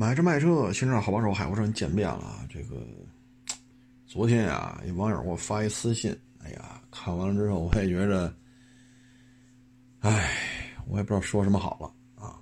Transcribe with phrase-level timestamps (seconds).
[0.00, 2.48] 买车卖车，新车好帮手，海阔车见面了。
[2.48, 2.82] 这个
[4.06, 8.34] 昨天呀，一网友给我发一私信，哎呀，看完了之后我也觉着，
[9.98, 10.38] 哎，
[10.88, 12.40] 我也不知道说什么好了啊。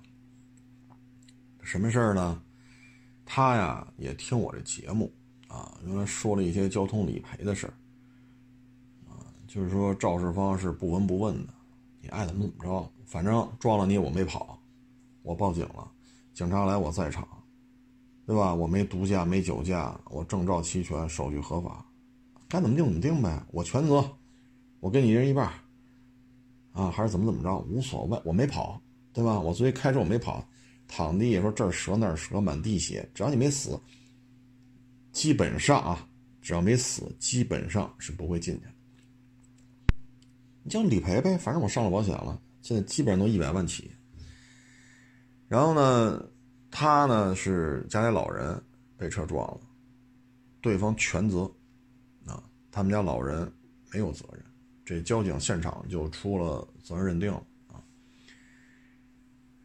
[1.61, 2.41] 什么事儿呢？
[3.27, 5.13] 他呀也听我这节目
[5.49, 7.75] 啊，原来说了一些交通理赔的事儿
[9.11, 11.53] 啊，就是说肇事方是不闻不问的，
[12.01, 14.57] 你爱怎么怎么着，反正撞了你我没跑，
[15.23, 15.91] 我报警了，
[16.33, 17.27] 警察来我在场。
[18.29, 18.55] 对吧？
[18.55, 21.83] 我没毒驾，没酒驾，我证照齐全，手续合法，
[22.47, 24.07] 该怎么定怎么定呗，我全责，
[24.81, 25.51] 我给你一人一半，
[26.73, 28.79] 啊，还是怎么怎么着，无所谓，我没跑，
[29.15, 29.41] 对吧？
[29.41, 30.47] 我作为开车我没跑，
[30.87, 33.81] 躺地说这儿折那儿折，满地血，只要你没死，
[35.11, 36.07] 基本上啊，
[36.43, 38.67] 只要没死，基本上是不会进去。
[40.65, 43.91] 你就理赔呗，反正我上了保险了，现在基本上都一百万起。
[45.49, 46.23] 然后呢？
[46.71, 48.61] 他呢是家里老人
[48.97, 49.61] 被车撞了，
[50.61, 51.51] 对方全责，
[52.27, 53.51] 啊，他们家老人
[53.93, 54.43] 没有责任，
[54.85, 57.81] 这交警现场就出了责任认定了啊。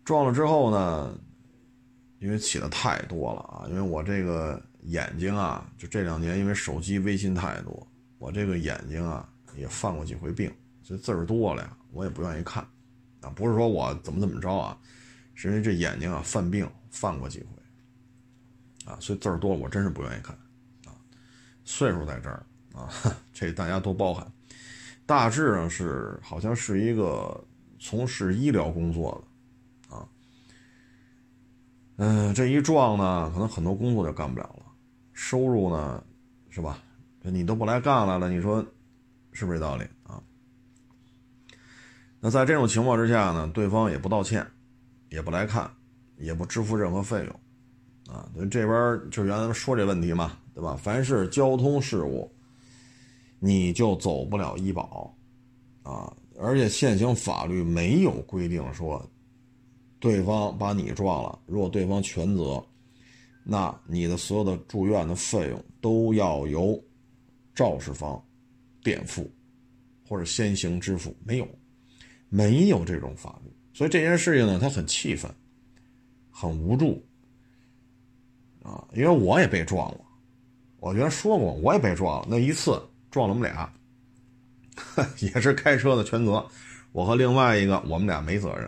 [0.04, 1.18] 撞了之后呢，
[2.20, 9.28] 因为起的太多了啊，因为我这个眼睛啊，就这两年因为手机微信太多，我这个眼睛啊
[9.58, 12.64] 也犯过几回病，所以字儿多了呀，我也不愿意看，
[13.22, 14.78] 啊，不是说我怎么怎么着啊，
[15.34, 16.70] 是因为这眼睛啊犯病。
[16.96, 20.38] 犯过几回，啊，所以字儿多，我真是不愿意看，
[20.86, 20.94] 啊，
[21.66, 22.88] 岁数在这儿啊，
[23.34, 24.32] 这大家多包涵。
[25.08, 27.44] 大致上是好像是一个
[27.80, 29.26] 从事医疗工作
[29.90, 30.08] 的，啊，
[31.96, 34.66] 嗯，这一撞呢，可能很多工作就干不了了，
[35.14, 36.04] 收入呢，
[36.52, 36.78] 是吧？
[37.24, 38.64] 你都不来干来了，你说
[39.32, 40.22] 是不是这道理啊？
[42.20, 44.46] 那在这种情况之下呢，对方也不道歉，
[45.14, 45.72] 也不来看。
[46.16, 50.76] 也不支付任何费用，啊，这边就原来说这问题嘛，对吧？
[50.76, 52.32] 凡是交通事故，
[53.40, 55.14] 你就走不了医保，
[55.82, 59.04] 啊，而且现行法律没有规定说，
[60.00, 62.64] 对方把你撞了，如果对方全责，
[63.44, 66.82] 那你的所有的住院的费用都要由
[67.56, 68.24] 肇事方
[68.84, 69.30] 垫付，
[70.08, 71.48] 或者先行支付，没有，
[72.30, 75.30] 没有这种法律，所以这件事情呢，他很气愤。
[76.36, 77.06] 很无助
[78.64, 80.02] 啊，因为我也被撞了。
[80.80, 82.28] 我原来说过，我也被撞了。
[82.28, 82.72] 那一次
[83.12, 83.72] 撞了我们俩，
[85.22, 86.44] 也是开车的全责。
[86.92, 88.68] 我和另外一个，我们俩没责任。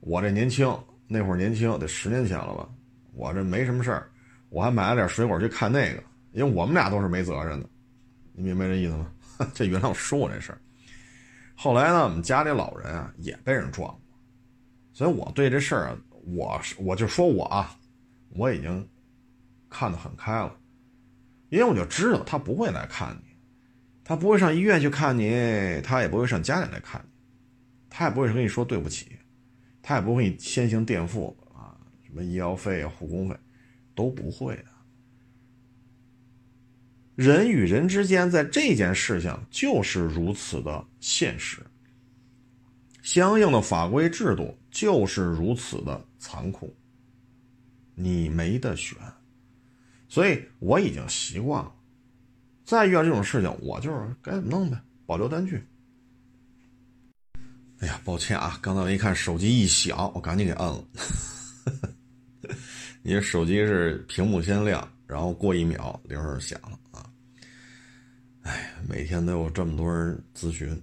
[0.00, 0.74] 我这年轻，
[1.06, 2.66] 那会儿年轻，得十年前了吧？
[3.12, 4.10] 我这没什么事儿，
[4.48, 6.02] 我还买了点水果去看那个，
[6.32, 7.68] 因为我们俩都是没责任的。
[8.32, 9.06] 你明白这意思吗？
[9.52, 10.58] 这原来我说过这事儿。
[11.54, 13.98] 后来呢，我们家里老人啊也被人撞了，
[15.00, 15.98] 所以我对这事儿啊。
[16.26, 17.74] 我我就说我啊，
[18.28, 18.86] 我已经
[19.70, 20.54] 看得很开了，
[21.48, 23.30] 因为我就知道他不会来看你，
[24.04, 27.10] 他不会上医院去看你，他也不会上家里来看你，
[27.88, 29.16] 他也不会跟你说对不起，
[29.80, 31.74] 他也不会先行垫付啊，
[32.04, 33.34] 什么医药费啊、护工费
[33.94, 34.64] 都不会的。
[37.14, 41.62] 人与人之间在这件事情就是如此的现实。
[43.12, 46.72] 相应的法规制度就是如此的残酷，
[47.96, 48.96] 你没得选，
[50.08, 51.74] 所以我已经习惯了。
[52.64, 55.60] 再遇到这种事情，我就是该怎么弄呗，保留单据。
[57.80, 60.84] 哎呀，抱歉啊，刚才我一看手机一响，我赶紧给摁了。
[63.02, 67.10] 你的手机是屏幕先亮，然后过一秒铃声响了啊。
[68.42, 70.80] 哎，每天都有这么多人咨询。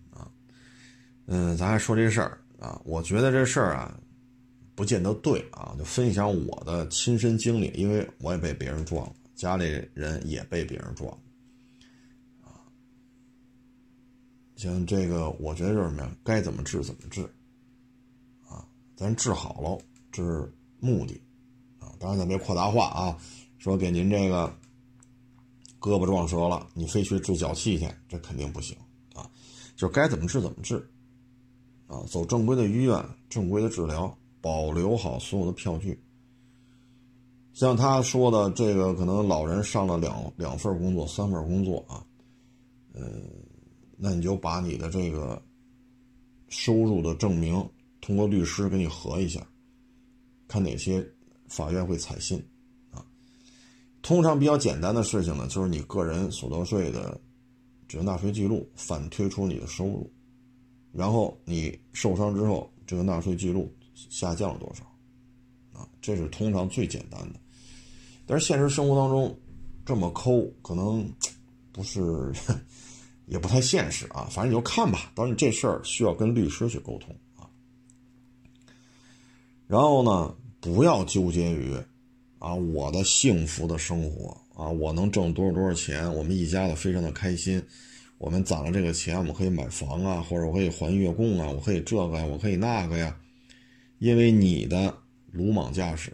[1.29, 3.99] 嗯，咱还说这事儿啊，我觉得这事儿啊，
[4.75, 11.11] 不见得对啊，就分享我的亲身经历，因为我也被别人撞了，家里人也被别人撞，
[12.41, 12.63] 啊，
[14.55, 16.11] 像这个，我觉得就是什么呀？
[16.23, 17.23] 该怎么治怎么治，
[18.47, 18.65] 啊，
[18.95, 19.77] 咱治好了，
[20.09, 20.49] 这是
[20.79, 21.21] 目的，
[21.77, 23.18] 啊，当然咱别扩大化啊，
[23.57, 24.47] 说给您这个
[25.77, 28.77] 胳膊撞折了，你非去治脚气去，这肯定不行
[29.13, 29.30] 啊，
[29.75, 30.89] 就该怎么治怎么治。
[31.88, 36.00] 啊，走正规的医院，正规的治疗，保留好所有的票据。
[37.54, 42.06] 像他说的，这个可能老人上了两两份工作、三份工作啊，
[42.94, 43.24] 嗯，
[43.98, 45.42] 那你就把你的这个
[46.50, 47.68] 收入的证明
[48.00, 49.42] 通过律师给你核一下，
[50.48, 51.04] 看哪些
[51.48, 52.38] 法院会采信
[52.92, 53.04] 啊。
[54.01, 57.19] 通常比较简单的事情呢，就是你个人所得税的
[57.88, 60.12] 这个纳税记录反推出你的收入。
[60.97, 64.83] 然后你受伤之后，这个纳税记录下降了多少？
[65.79, 67.39] 啊，这是通常最简单的。
[68.25, 69.39] 但是现实生活当中
[69.85, 71.07] 这么抠，可能
[71.71, 72.33] 不是，
[73.27, 74.27] 也不太现实啊。
[74.31, 77.47] 反正你就看吧，当然这事儿需要跟律师去沟通啊。
[79.67, 81.75] 然后呢，不要纠结于
[82.39, 87.63] 啊我的幸福的生活啊，我能挣多少多少钱，我们一家子非常的开心。
[88.18, 93.16] 我们攒了这个钱，我们可以买房啊，或者我可以还月供啊，我可以这个呀，我可以那个呀。
[94.00, 94.96] 因为你的
[95.31, 96.12] 鲁莽驾驶，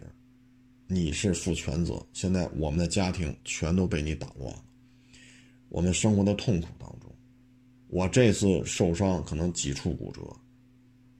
[0.87, 2.05] 你是负全责。
[2.13, 4.63] 现在我们的家庭全都被你打乱了，
[5.69, 7.09] 我们生活的痛苦当中，
[7.87, 10.21] 我这次受伤可能几处骨折，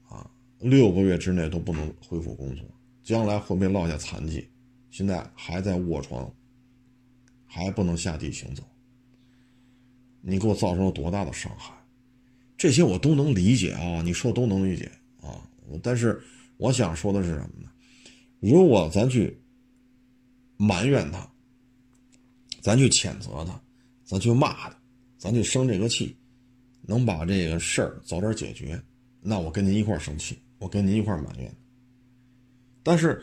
[0.08, 2.64] 啊，六个月之内都不能恢复工作，
[3.02, 4.46] 将来会不会落下残疾？
[4.90, 6.32] 现在还在卧床，
[7.46, 8.62] 还不能下地行走。
[10.26, 11.74] 你给我造成了多大的伤害？
[12.56, 14.90] 这些我都能理解啊，你说都能理解
[15.20, 15.36] 啊。
[15.82, 16.22] 但是
[16.56, 17.68] 我想说的是什么呢？
[18.40, 19.38] 如果咱去
[20.56, 21.28] 埋怨他，
[22.62, 23.60] 咱去谴责他，
[24.04, 24.76] 咱去骂他，
[25.18, 26.16] 咱去生这个气，
[26.82, 28.80] 能把这个事儿早点解决，
[29.20, 31.54] 那我跟您一块生气，我跟您一块埋怨。
[32.82, 33.22] 但是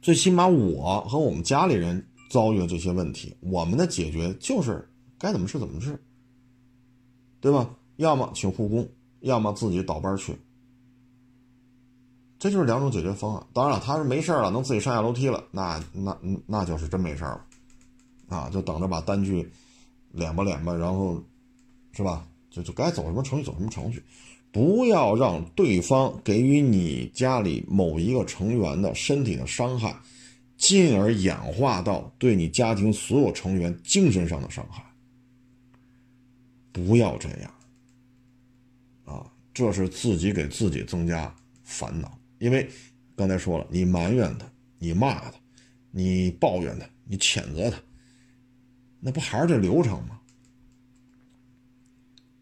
[0.00, 4.88] 最起码我和我们家里人遭遇的这些问题，我们的解决就是
[5.18, 5.98] 该怎么治怎么治。
[7.40, 7.68] 对吧？
[7.96, 8.88] 要么请护工，
[9.20, 10.36] 要么自己倒班去，
[12.38, 13.46] 这就是两种解决方案。
[13.52, 17.44] 当然了，他是没事了，能自己上下楼梯了，那那那就是真没事了，
[18.28, 19.50] 啊，就等着把单据
[20.14, 21.20] 敛吧敛吧，然后
[21.92, 22.24] 是吧？
[22.50, 24.02] 就就该走什么程序走什么程序，
[24.50, 29.94] 不要让对方给予你家里某一个成员的身体的伤害，
[30.56, 34.82] 进而演化到对你家庭所有成员精神上的伤害。
[36.86, 37.54] 不要这样，
[39.04, 41.34] 啊，这是自己给自己增加
[41.64, 42.18] 烦恼。
[42.38, 42.70] 因为
[43.16, 45.34] 刚才说了，你埋怨他，你骂他，
[45.90, 47.76] 你抱怨他，你谴责他，
[49.00, 50.20] 那不还是这流程吗？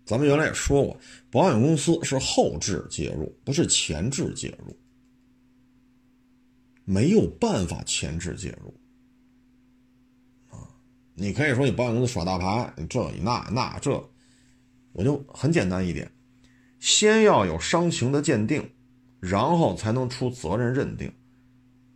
[0.05, 1.01] 咱们原来也说过，
[1.31, 4.77] 保险公司是后置介入，不是前置介入，
[6.85, 8.75] 没有办法前置介入。
[10.51, 10.69] 啊，
[11.15, 14.11] 你可以说你保险公司耍大牌，你这你那那这。
[14.97, 16.11] 我就很简单一点，
[16.81, 18.67] 先要有伤情的鉴定，
[19.21, 21.13] 然后才能出责任认定，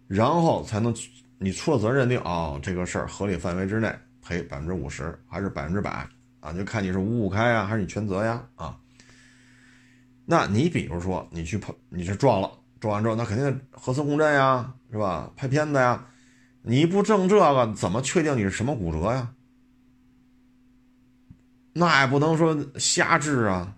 [0.06, 0.94] 然后才能
[1.38, 6.06] 你出了责任认定啊，这个事儿合理范围之内赔百分之五十还是百分之百
[6.40, 6.52] 啊？
[6.52, 8.46] 就看你是五五开呀，还是你全责呀？
[8.54, 8.78] 啊？
[10.26, 15.32] 那你比如说你去碰，你是撞了，撞完之后那肯定核磁共振呀，是吧？
[15.36, 16.06] 拍片子呀，
[16.60, 19.32] 你不证这个，怎么确定你是什么骨折呀？
[21.72, 23.76] 那也不能说瞎治啊！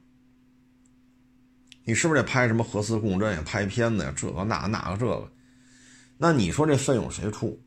[1.84, 4.12] 你是不是得拍什么核磁共振呀、拍片子呀？
[4.16, 5.30] 这个那那个这个，
[6.16, 7.60] 那你说这费用谁出？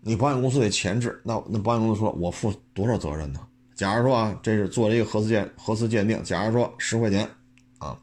[0.00, 3.40] 你保险公司得前置，那那保险公司说我负多少责任呢？
[3.74, 7.28] 假如说啊，这是做了一个核磁鉴核磁鉴定，假如说十块钱
[7.78, 7.98] 啊，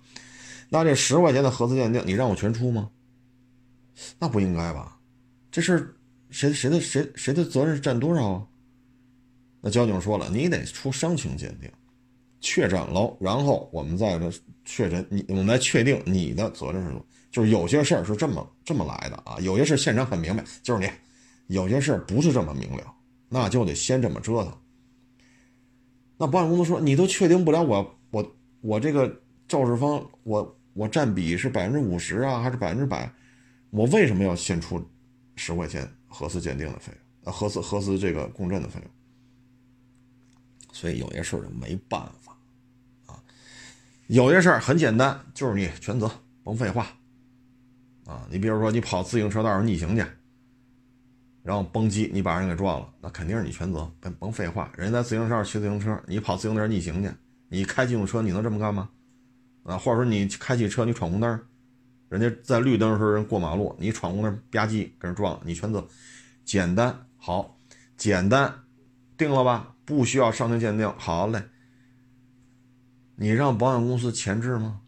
[0.70, 2.90] 那这十块钱的核磁鉴定你让我全出吗？
[4.18, 4.98] 那不应该吧？
[5.52, 5.96] 这事儿
[6.30, 8.48] 谁谁的谁谁的责任占多少啊？
[9.66, 11.68] 那交警说了，你得出伤情鉴定，
[12.40, 14.20] 确诊喽，然后我们再
[14.64, 17.04] 确诊你，我们来确定你的责任是多。
[17.32, 20.88] 就是有些事儿是这么这么来的啊，有些事现场很明白，就是你；
[21.48, 22.94] 有些事儿不是这么明了，
[23.28, 24.54] 那就得先这么折腾。
[26.16, 33.12] 那保险公司说，你都确定不了我我我这个肇事方，我我占比是百分之五十啊，还是百分之百？
[33.72, 34.80] 我为什么要先出
[35.36, 37.34] 十块钱核磁鉴定的费用？
[37.34, 38.92] 啊，核磁核磁这个共振的费用？
[40.76, 42.36] 所以有些事儿就没办法，
[43.06, 43.16] 啊，
[44.08, 46.12] 有些事儿很简单，就是你全责，
[46.44, 46.86] 甭废话，
[48.06, 50.06] 啊，你比如说你跑自行车道上逆行去，
[51.44, 57.10] 然后蹦极，你把人给撞了，那肯定是你全责，甭甭废话，人家在自行车上骑自行车，你跑自行车逆行去，
[57.48, 58.90] 你开机动车你能这么干吗？
[59.64, 61.42] 啊，或者说你开汽车你闯红灯，
[62.10, 65.88] 人家在绿灯的时候人过马路，你闯红灯吧唧跟人撞了，你全责，
[66.44, 67.58] 简单好，
[67.96, 68.54] 简单，
[69.18, 69.72] 定了吧？
[69.86, 71.44] 不需要伤情鉴定，好嘞。
[73.18, 74.82] 你让保险公司前置吗？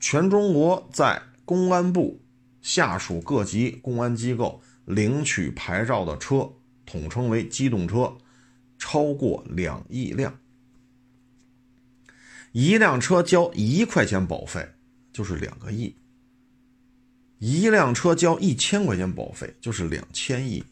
[0.00, 2.22] 全中国在公安部
[2.62, 6.52] 下属各级公安机构领取牌照的车，
[6.86, 8.16] 统称为机动车，
[8.78, 10.38] 超过两亿辆。
[12.52, 14.74] 一辆车交一块钱保费，
[15.12, 15.96] 就是两个亿；
[17.38, 20.64] 一辆车交一千块钱保费，就是两千亿。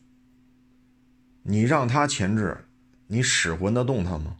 [1.42, 2.56] 你让他前置，
[3.06, 4.36] 你使唤得动他吗？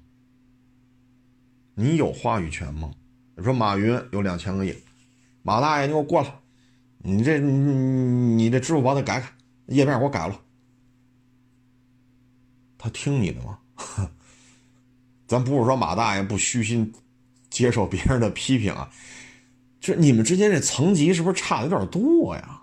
[1.75, 2.93] 你有话语权吗？
[3.35, 4.77] 你说马云有两千个亿，
[5.43, 6.33] 马大爷你给我过来，
[6.99, 9.33] 你这你这支付宝得改改
[9.67, 10.41] 页面给我改了。
[12.77, 13.59] 他听你的吗？
[15.27, 16.93] 咱不是说马大爷不虚心
[17.49, 18.91] 接受别人的批评啊，
[19.81, 22.62] 这你们之间这层级是不是差的有点多呀？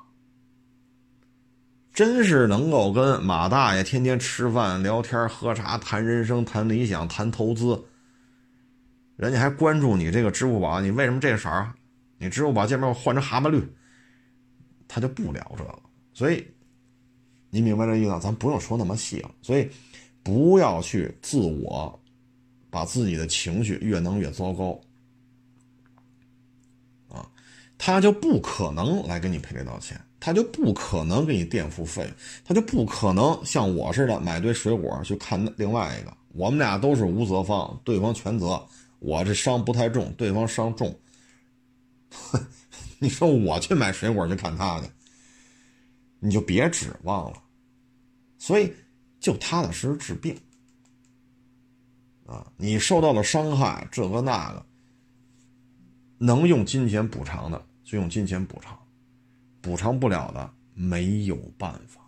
[2.00, 7.78] 真是能够跟马大爷天天吃饭、聊天、喝茶、谈人生、谈理想、谈投资，
[9.18, 11.74] 人家还关注你这个支付宝，你为什么这色儿？
[12.18, 13.62] 你支付宝界面换成蛤蟆绿，
[14.88, 15.78] 他就不聊这个。
[16.14, 16.48] 所以，
[17.50, 18.18] 你明白这意思？
[18.22, 19.30] 咱不用说那么细了。
[19.42, 19.70] 所以，
[20.24, 22.02] 不要去自我
[22.70, 24.80] 把自己的情绪越弄越糟糕
[27.10, 27.30] 啊，
[27.78, 30.00] 他就不可能来给你赔礼道歉。
[30.20, 32.12] 他就不可能给你垫付费，
[32.44, 36.16] 他就不可能像我似的买堆水果去看另外一个。
[36.34, 38.64] 我们俩都是无责方，对方全责。
[39.00, 40.98] 我这伤不太重，对方伤重。
[43.00, 44.88] 你说我去买水果去看他去，
[46.20, 47.42] 你就别指望了。
[48.38, 48.74] 所以
[49.20, 50.38] 就踏踏实实治病
[52.26, 52.46] 啊！
[52.56, 54.66] 你受到了伤害，这个那个，
[56.18, 58.79] 能用金钱补偿的就用金钱补偿。
[59.62, 62.02] 补偿不了的没有办法。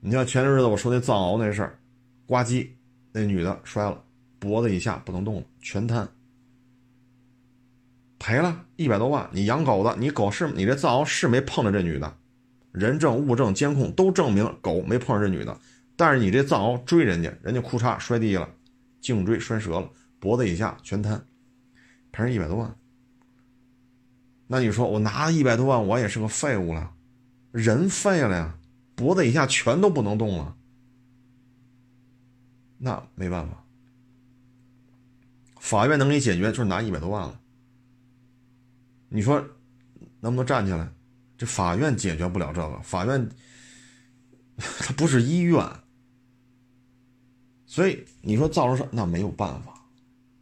[0.00, 1.78] 你像前些日子我说那藏獒那事儿，
[2.26, 2.68] 呱唧，
[3.12, 4.04] 那女的摔了，
[4.38, 6.06] 脖子以下不能动了，全瘫，
[8.18, 9.26] 赔了一百多万。
[9.32, 12.16] 你养狗的，你狗是你这藏獒是没碰着这女的，
[12.72, 15.58] 人证物证监控都证明狗没碰着这女的，
[15.96, 18.46] 但是你这藏獒追人家，人家裤衩摔地了，
[19.00, 21.26] 颈椎摔折了，脖子以下全瘫，
[22.12, 22.76] 赔人一百多万。
[24.46, 26.94] 那你说我拿了一百多万，我也是个废物了，
[27.50, 28.58] 人废了呀，
[28.94, 30.56] 脖子以下全都不能动了，
[32.78, 33.64] 那没办法，
[35.58, 37.40] 法院能给你解决就是拿一百多万了。
[39.08, 39.42] 你说
[40.20, 40.88] 能不能站起来？
[41.38, 43.28] 这法院解决不了这个，法院
[44.56, 45.66] 它不是医院，
[47.66, 49.74] 所以你说造成伤那没有办法，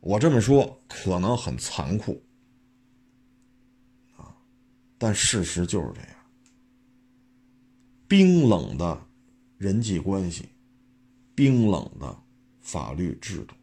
[0.01, 2.23] 我这么说可能很残酷。
[5.03, 6.11] 但事实就是这样，
[8.07, 9.05] 冰冷的
[9.59, 10.49] 人际关系，
[11.35, 12.17] 冰冷的
[12.61, 13.57] 法律制度，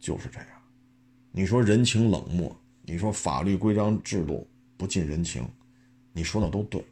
[0.00, 0.48] 就是这样。
[1.30, 4.44] 你说人情冷漠，你说法律规章制度
[4.76, 5.48] 不近人情，
[6.12, 6.84] 你说的都对。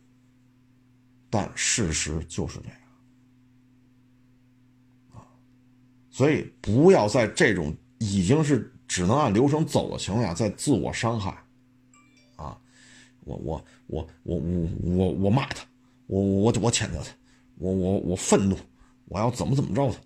[1.28, 2.78] 但事实就是这样
[5.14, 5.26] 啊，
[6.12, 11.41] 所以不要在这种已经是只能按流程走的情况下再自我伤害。
[13.24, 15.64] 我我我我我我我骂他，
[16.06, 17.10] 我我我谴责他，
[17.58, 18.56] 我我我愤怒，
[19.06, 19.98] 我要怎么怎么着他，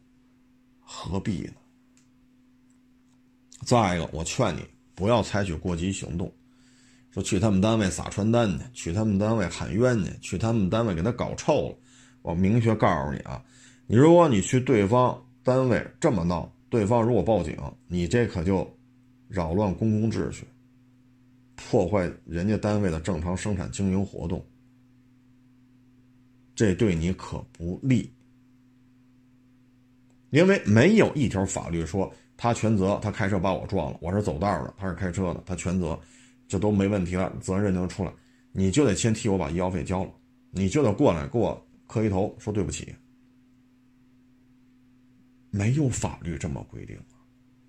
[0.80, 1.52] 何必呢？
[3.64, 4.61] 再一个，我劝你
[4.94, 6.30] 不要采取过激行动，
[7.11, 11.78] 说去他们单位撒传单去，去他们单位喊冤去，去他们单位给他搞臭了。
[12.23, 13.42] 我明确告诉你啊，
[13.87, 17.56] 你如果你去对方单位这么闹，对方如果报警，
[17.88, 18.68] 你这可就
[19.28, 20.46] 扰乱公共秩序。
[21.56, 24.44] 破坏人家单位的正常生产经营活动，
[26.54, 28.12] 这对你可不利。
[30.30, 35.98] 因为没有一条法律说他全责，他开车把我撞了，我是走道的，他是开车的，他全责，
[36.46, 38.12] 这都没问题了，责任认定出来，
[38.52, 40.10] 你就得先替我把医药费交了，
[40.50, 42.94] 你就得过来给我磕一头说对不起。
[45.50, 46.98] 没有法律这么规定，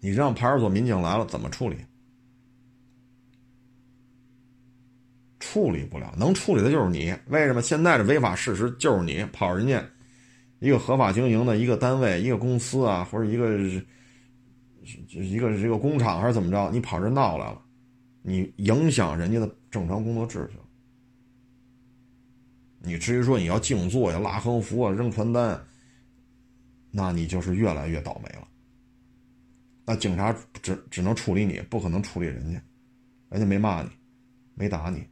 [0.01, 1.77] 你让派出所民警来了怎么处理？
[5.49, 7.15] 处理不了，能处理的就是你。
[7.27, 9.81] 为什么现在的违法事实就是你跑人家
[10.59, 13.57] 一个合法经营的一个单位、一个公司啊，或者一个
[15.07, 16.69] 一个这个工厂还是怎么着？
[16.69, 17.61] 你跑这闹来了，
[18.23, 20.57] 你影响人家的正常工作秩序。
[22.79, 25.57] 你至于说你要静坐呀、拉横幅啊、扔传单，
[26.91, 28.45] 那你就是越来越倒霉了。
[29.85, 32.61] 那警察只只能处理你，不可能处理人家，
[33.29, 33.89] 人家没骂你，
[34.53, 35.07] 没打你。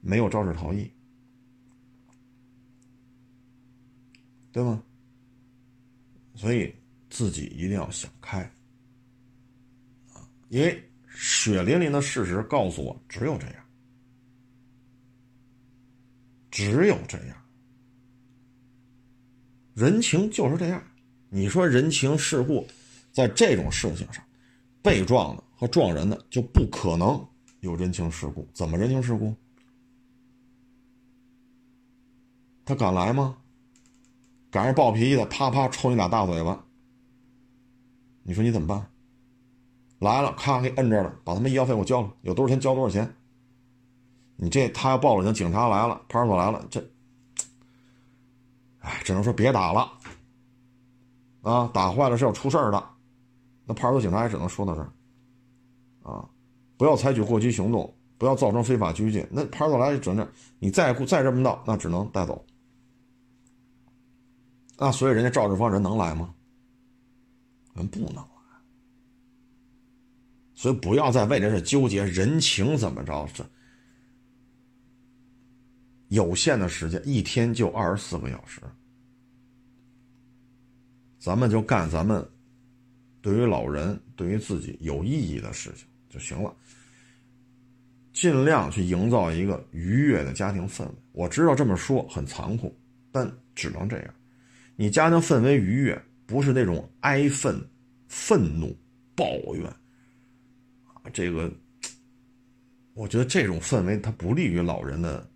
[0.00, 0.90] 没有肇事逃逸，
[4.52, 4.82] 对吗？
[6.34, 6.74] 所以
[7.10, 8.40] 自己一定要想开
[10.14, 10.26] 啊！
[10.48, 10.82] 因为
[11.14, 13.64] 血淋淋的事实告诉我，只有这样，
[16.50, 17.36] 只有这样，
[19.74, 20.82] 人情就是这样。
[21.28, 22.66] 你说人情世故，
[23.12, 24.24] 在这种事情上，
[24.82, 27.22] 被撞的和撞人的就不可能
[27.60, 28.48] 有人情世故。
[28.54, 29.36] 怎么人情世故？
[32.70, 33.36] 他敢来吗？
[34.48, 36.64] 赶上暴脾气的，啪啪抽你俩大嘴巴。
[38.22, 38.86] 你说你怎么办？
[39.98, 43.12] 来了，咔给摁这了，把他们医药费给我交了，有多少钱交多少钱。
[44.36, 46.80] 你这他要报了警，警察来了，派出所来了，这
[48.78, 49.92] 哎，只能说别打了，
[51.42, 52.82] 啊，打坏了是要出事儿的。
[53.64, 54.92] 那派出所警察也只能说到这儿，
[56.02, 56.28] 啊，
[56.76, 59.26] 不要采取过激行动，不要造成非法拘禁。
[59.30, 60.26] 那派出所来就整这，
[60.58, 62.44] 你再再这么闹，那只能带走。
[64.80, 66.34] 那所以人家赵志芳人能来吗？
[67.74, 68.22] 人不能来。
[70.54, 73.44] 所以不要再为这事纠结人情怎么着，这
[76.08, 78.60] 有限的时间，一天就二十四个小时，
[81.18, 82.26] 咱们就干咱们
[83.20, 86.54] 对于老人、对于自己有意义的事情就行了。
[88.12, 90.94] 尽量去营造一个愉悦的家庭氛围。
[91.12, 92.74] 我知道这么说很残酷，
[93.12, 94.14] 但只能这样。
[94.80, 97.62] 你家庭氛围愉悦，不是那种哀愤、
[98.08, 98.74] 愤怒、
[99.14, 99.66] 抱怨
[100.86, 101.04] 啊！
[101.12, 101.52] 这个，
[102.94, 105.30] 我觉得这种氛围它不利于老人的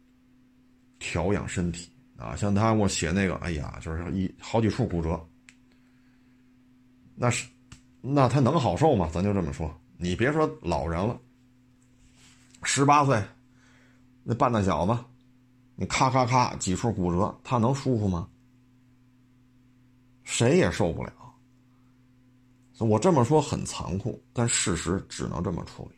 [0.98, 2.34] 调养身体啊。
[2.34, 5.22] 像他我写那个，哎呀，就是一好几处骨折，
[7.14, 7.46] 那是，
[8.00, 9.10] 那他能好受吗？
[9.12, 11.20] 咱就这么说，你别说老人了，
[12.62, 13.22] 十八岁
[14.22, 14.98] 那半大小子，
[15.74, 18.26] 你咔咔咔几处骨折，他能舒服吗？
[20.36, 21.12] 谁也受不了，
[22.80, 25.96] 我这么说很残酷，但事实只能这么处理。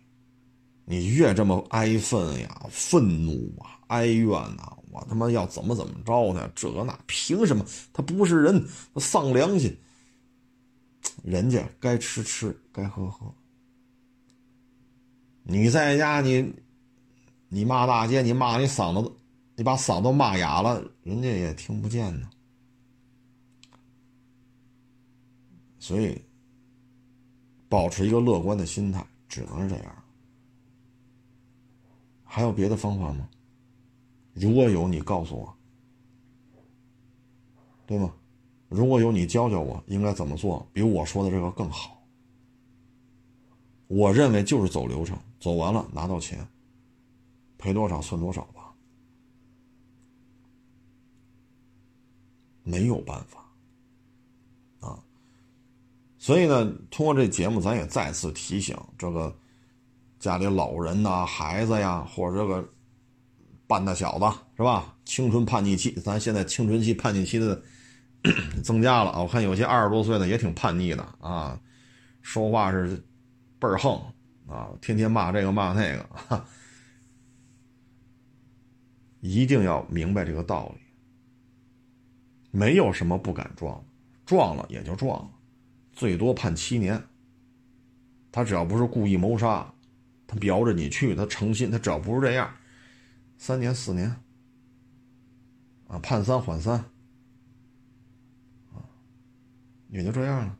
[0.84, 6.52] 你越这么哀愤呀、愤怒啊、哀怨呐，我他妈要怎么怎么着呢？
[6.54, 7.64] 这那凭什么？
[7.94, 8.62] 他不是人，
[8.92, 9.74] 他丧良心。
[11.24, 13.34] 人家该吃吃，该喝喝。
[15.44, 16.52] 你在家，你
[17.48, 19.10] 你骂大街，你骂你嗓子，
[19.54, 22.28] 你把嗓子骂哑了，人家也听不见呢。
[25.86, 26.20] 所以，
[27.68, 30.02] 保持一个乐观的心态，只能是这样。
[32.24, 33.28] 还有别的方法吗？
[34.34, 35.56] 如果有，你告诉我，
[37.86, 38.12] 对吗？
[38.68, 42.04] 如果有，你教教我应该怎么做，比我说的这个更好。
[43.86, 46.44] 我认为就是走流程，走完了拿到钱，
[47.58, 48.74] 赔多少算多少吧，
[52.64, 53.45] 没有办法。
[56.18, 59.34] 所以呢，通过这节目，咱也再次提醒这个
[60.18, 62.66] 家里老人呐、孩子呀，或者这个
[63.66, 64.24] 半大小子
[64.56, 64.94] 是吧？
[65.04, 67.62] 青春叛逆期，咱现在青春期叛逆期的
[68.64, 69.22] 增加了！
[69.22, 71.60] 我看有些二十多岁的也挺叛逆的啊，
[72.22, 72.96] 说话是
[73.58, 74.00] 倍儿横
[74.48, 76.08] 啊，天天骂这个骂那个，
[79.20, 80.80] 一定要明白这个道理，
[82.50, 83.84] 没有什么不敢撞，
[84.24, 85.30] 撞了也就撞了。
[85.96, 87.02] 最多判七年。
[88.30, 89.74] 他只要不是故意谋杀，
[90.26, 92.54] 他瞄着你去，他诚心，他只要不是这样，
[93.38, 94.14] 三年四年，
[95.88, 96.74] 啊，判三缓三，
[98.74, 98.84] 啊，
[99.88, 100.58] 也就这样了。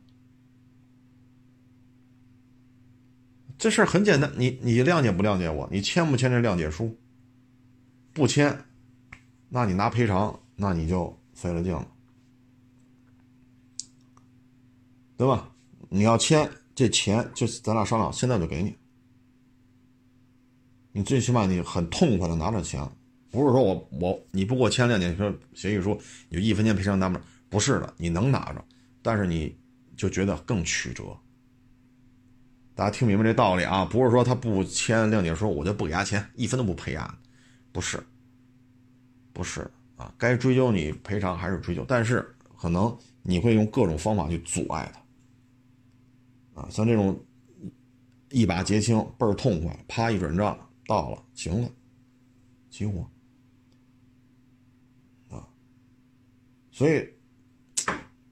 [3.59, 5.69] 这事儿很简单，你你谅解不谅解我？
[5.71, 6.97] 你签不签这谅解书？
[8.11, 8.65] 不签，
[9.49, 11.87] 那你拿赔偿，那你就费了劲了。
[15.17, 15.51] 对吧？
[15.89, 18.75] 你要签这钱，就咱俩商量，现在就给你。
[20.91, 22.87] 你最起码你很痛快的拿着钱，
[23.31, 25.99] 不是说我我你不给我签谅解说协议书，
[26.29, 28.63] 你就一分钱赔偿拿不着，不是的，你能拿着，
[29.01, 29.55] 但是你
[29.95, 31.03] 就觉得更曲折。
[32.75, 33.85] 大家听明白这道理啊？
[33.85, 37.17] 不是说他不签谅解书，我就不给他钱，一分都不赔啊？
[37.71, 37.99] 不是，
[39.33, 45.01] 不是啊，该追究你赔偿还是追究，但是可能你会用各种方法去阻碍他。
[46.57, 47.23] 啊，像这种
[48.31, 51.69] 一把结清，倍儿痛快，啪一转账到了，行了，
[52.71, 53.07] 起火
[55.29, 55.47] 啊！
[56.71, 57.07] 所以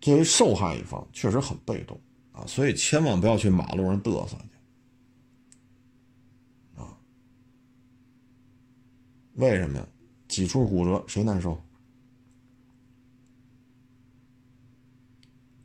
[0.02, 4.50] 作为受害一方，确实很被动啊，所以千万不要去马路上嘚瑟去
[6.82, 6.98] 啊！
[9.34, 9.88] 为什么呀？
[10.28, 11.64] 几处骨折，谁难受？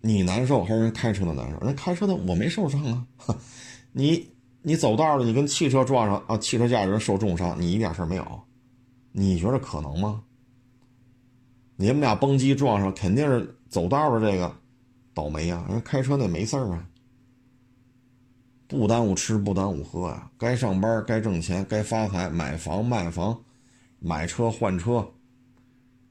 [0.03, 1.59] 你难受还是人开车的难受？
[1.61, 3.07] 人开车的我没受伤啊！
[3.93, 4.31] 你
[4.63, 8.43] 你走道了，你跟汽车撞上啊，汽车驾驶人受重伤，你一点事没有？
[9.13, 10.23] 你觉得可能吗？
[11.77, 14.55] 你们俩蹦极撞上，肯定是走道的这个
[15.13, 15.67] 倒霉啊！
[15.69, 16.87] 人开车那没事儿啊，
[18.69, 20.31] 不耽误吃，不耽误喝啊。
[20.39, 23.43] 该上班，该挣钱，该发财，买房卖房，
[23.99, 25.13] 买车换车，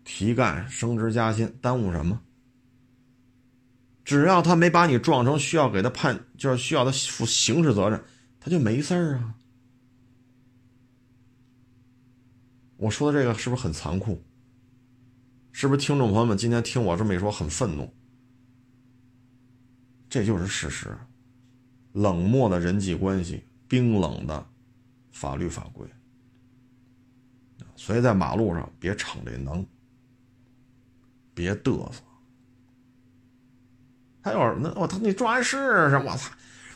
[0.04, 2.20] 提干升职加薪，耽误什么？
[4.10, 8.04] 只要他没把你撞成需要给他判，就是需要他负刑事责任，
[8.40, 9.36] 他就没事儿啊。
[12.78, 14.20] 我说的这个是不是很残酷？
[15.52, 17.94] 是不是听众朋友们今天听我这么一说很愤怒？
[20.10, 20.98] 这就是事实。
[21.92, 24.44] 冷漠的人际关系，冰冷的
[25.12, 25.88] 法律法规。
[27.76, 29.64] 所以在马路上别逞这能，
[31.36, 32.02] 别嘚瑟。
[34.22, 35.58] 他要是那我他你撞完试
[35.90, 36.32] 试，我操！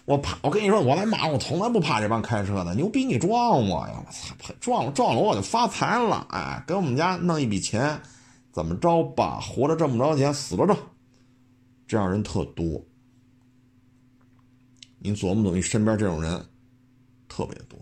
[0.05, 4.03] 我怕我跟你说，我来马路从来不怕这帮开车的，牛逼你撞我呀！
[4.05, 7.97] 我操，撞撞了我就发财了，哎，给我们家弄一笔钱，
[8.51, 9.39] 怎么着吧？
[9.39, 10.75] 活着挣不着钱，死了挣，
[11.87, 12.83] 这样人特多。
[14.99, 16.45] 你琢磨琢磨，你身边这种人
[17.29, 17.79] 特别多，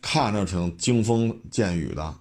[0.00, 2.14] 看着挺惊风见雨的，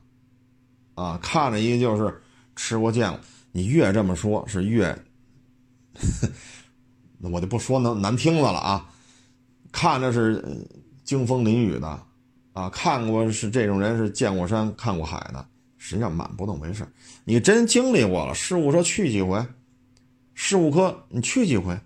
[0.96, 2.22] 啊，看着一个就是
[2.56, 3.20] 吃过见过。
[3.56, 4.94] 你越这么说，是越。
[7.20, 8.94] 那 我就不说难难听的了啊，
[9.72, 10.44] 看着是
[11.06, 11.88] 惊风淋雨的，
[12.52, 16.86] 啊，看过是这种人是见过山看过海的，实际上满不动没事
[17.24, 19.42] 你真经历过了，事务车去几回，
[20.34, 21.80] 事务科你去几回，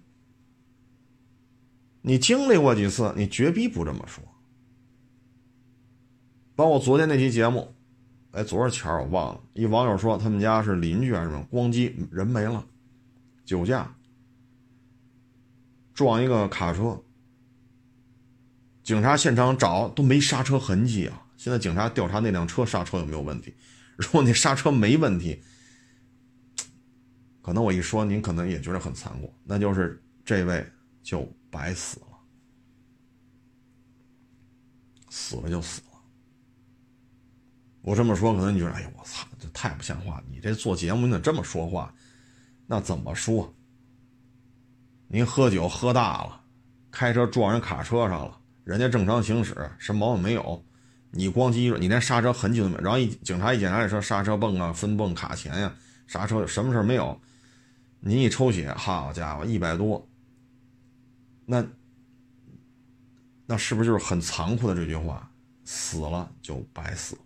[2.01, 4.23] 你经历过几次，你绝逼不这么说。
[6.55, 7.75] 包括昨天那期节目，
[8.31, 12.65] 哎，昨儿前儿我忘了，一网友说他们家是邻居还是什么，咣叽人没了，
[13.43, 13.95] 酒驾。
[15.93, 17.03] 撞一个卡车，
[18.83, 21.25] 警察现场找都没刹车痕迹啊！
[21.35, 23.53] 现在警察调查那辆车刹车有没有问题，
[23.97, 25.43] 如果那刹车没问题，
[27.41, 30.65] 可能我一说您可能也觉得很残酷，那就是这位
[31.03, 32.07] 就白死了，
[35.09, 35.88] 死了就死了。
[37.81, 40.21] 我这么说，可能你觉得哎呀，我操，这太不像话！
[40.29, 41.93] 你这做节目你咋这么说话？
[42.67, 43.53] 那怎么说？
[45.07, 46.41] 您喝酒喝大了，
[46.91, 50.63] 开车撞人卡车上了，人家正常行驶，什么毛病没有？
[51.11, 52.81] 你咣叽，你连刹车痕迹都没有。
[52.81, 55.73] 然后一警察一检查这车，刹车泵啊、分泵卡钳呀，
[56.05, 57.19] 刹车什么事没有？
[58.01, 60.07] 您一抽血，好家伙，一百多。
[61.45, 61.65] 那
[63.47, 65.27] 那是不是就是很残酷的这句话？
[65.65, 67.21] 死了就白死了，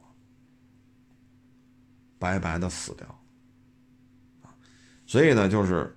[2.23, 3.19] 白白的死掉。
[5.05, 5.93] 所以呢，就是。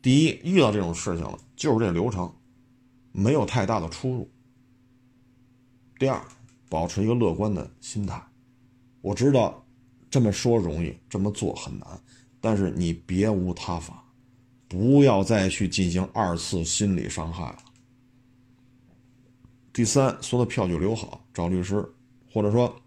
[0.00, 2.32] 第一，遇到这种事情了，就是这流程，
[3.10, 4.30] 没有太大的出入。
[5.98, 6.22] 第二，
[6.70, 8.24] 保持一个乐观的心态。
[9.00, 9.66] 我知道
[10.08, 12.00] 这么说容易，这么做很难，
[12.40, 14.04] 但是你别无他法，
[14.68, 17.58] 不要再去进行二次心理伤害了。
[19.72, 21.84] 第三，所有的票据留好，找律师，
[22.32, 22.80] 或者说，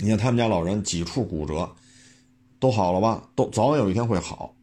[0.00, 1.68] 你看他们家老人几处骨折，
[2.60, 3.28] 都好了吧？
[3.34, 4.54] 都早晚有一天会好。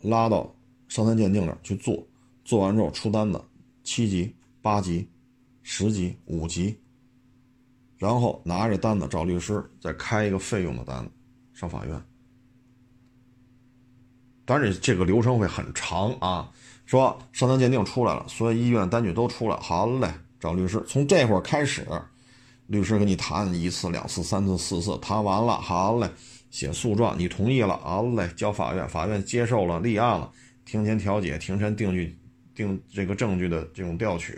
[0.00, 0.52] 拉到
[0.88, 2.06] 伤残鉴定那儿去做，
[2.44, 3.40] 做完之后出单子，
[3.82, 5.08] 七级、八级、
[5.62, 6.76] 十级、五级，
[7.96, 11.10] 然后拿着单子找律师，再开一个费用的单子，
[11.52, 12.02] 上法院。
[14.44, 16.50] 当然，这个流程会很长啊。
[16.86, 21.86] 说伤残鉴定出来了，所有医院单据都出来，好嘞，找律师，从这会儿开始，
[22.68, 26.08] 律师跟你谈一次、两次、三次、四次，谈完了，好嘞。
[26.50, 30.32] 写诉状，你同意了，好嘞，交法院，法院接受了，立案了，
[30.64, 32.18] 庭前调解，庭前定据，
[32.54, 34.34] 定这个证据的这种调取，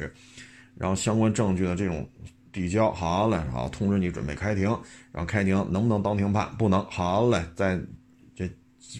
[0.74, 2.04] 然后相关证据的这种
[2.50, 4.64] 递交，好嘞，好，通知你准备开庭，
[5.12, 6.48] 然后开庭能不能当庭判？
[6.58, 7.80] 不能，好嘞，在
[8.34, 8.50] 这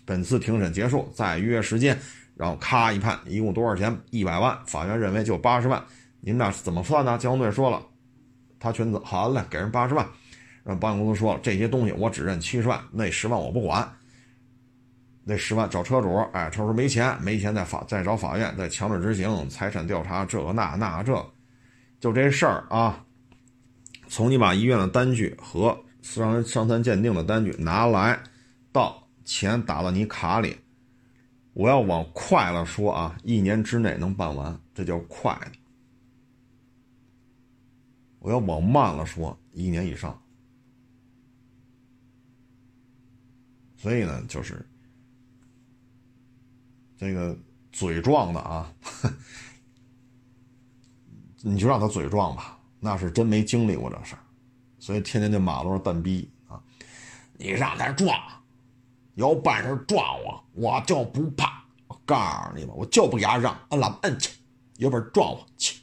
[0.05, 1.99] 本次庭审结束，再约时间，
[2.37, 4.01] 然后咔一判，一共多少钱？
[4.11, 5.85] 一百万，法院认为就八十万，
[6.21, 7.19] 您俩怎么算呢？
[7.19, 7.83] 交通队说了，
[8.61, 10.07] 他全责，好嘞，给人八十万。
[10.63, 13.91] 让保险公司说了，这些东西我只认七十万，那十万我不管。
[15.25, 21.15] 那十万找车主，哎，车主没钱，没钱再法再找法院再强制执行财产调查，这个那那这，
[21.99, 23.03] 就这事儿啊。
[24.09, 28.19] 从你把医院的单据和伤伤残鉴定的单据拿来，
[28.73, 30.57] 到钱打到你卡里，
[31.55, 35.39] 我要往快了说啊，一年之内能办完，这叫快。
[38.21, 40.17] 我要往慢了说，一年以上。
[43.77, 44.65] 所以呢，就是
[46.97, 47.37] 这个
[47.73, 48.73] 嘴壮的啊，
[51.41, 54.23] 你就让他嘴壮吧，那是真没经历过这事儿，
[54.79, 56.63] 所以天天在马路上蛋逼啊，
[57.39, 58.15] 你让他撞，
[59.15, 61.65] 有本事撞我，我就不怕。
[61.87, 64.39] 我告诉你吧，我就不给他让，摁喇叭摁去，
[64.77, 65.80] 有本事撞我去，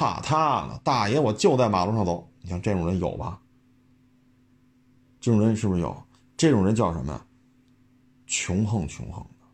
[0.00, 0.80] 怕他呢？
[0.82, 2.26] 大爷，我就在马路上走。
[2.40, 3.38] 你像这种人有吧？
[5.20, 5.94] 这种人是不是有？
[6.38, 7.26] 这种人叫什么呀？
[8.26, 9.46] 穷横穷横的。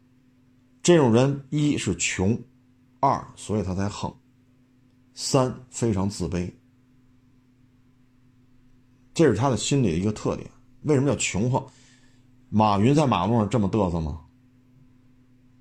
[0.84, 2.40] 这种人一是穷，
[3.00, 4.14] 二所以他才横，
[5.14, 6.48] 三非常自卑。
[9.12, 10.48] 这是他的心理的一个特点。
[10.82, 11.60] 为什么叫穷横？
[12.50, 14.20] 马云在马路上这么嘚瑟吗？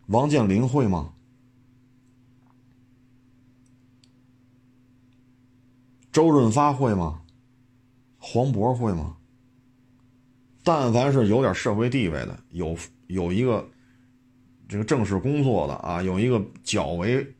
[0.09, 1.14] 王健林会吗？
[6.15, 7.19] 周润发会吗？
[8.17, 9.17] 黄渤会吗？
[10.63, 12.73] 但凡是有点社会地位的，有
[13.07, 13.69] 有一个
[14.69, 17.35] 这个正式工作的啊，有一个较为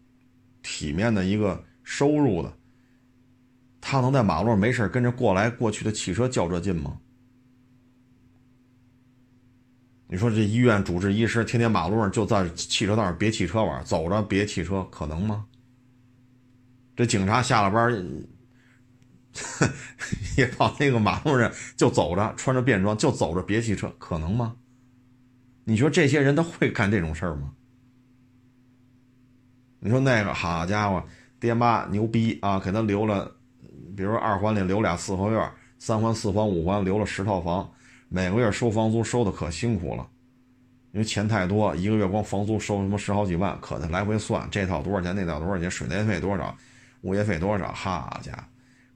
[0.61, 2.53] 体面的一个收入的，
[3.79, 6.99] 他能在马路上没事跟着过来过去的汽车较这劲吗？
[10.09, 15.45] 你说这医院主治医师天天马路上就在汽车道上别汽车玩，走着别汽车，可能吗？
[16.93, 18.05] 这警察下了班
[20.37, 24.55] 也跑那个马路上就走着，穿着便装就走着别汽车，可能吗？
[25.63, 27.53] 你说这些人他会干这种事儿吗？
[29.79, 31.03] 你说那个好家伙，
[31.39, 33.31] 爹妈牛逼啊，给他留了，
[33.95, 37.69] 比如二环里留俩四合院，三环、四环、五环留了十套房。
[38.07, 40.07] 每个月收房租收的可辛苦了，
[40.91, 46.55] 因为钱太多，一个月光房租收什么十好几万，可得来回算这套多少钱，那套多少钱，水电费多少，
[47.01, 48.43] 物业费多少，哈家伙，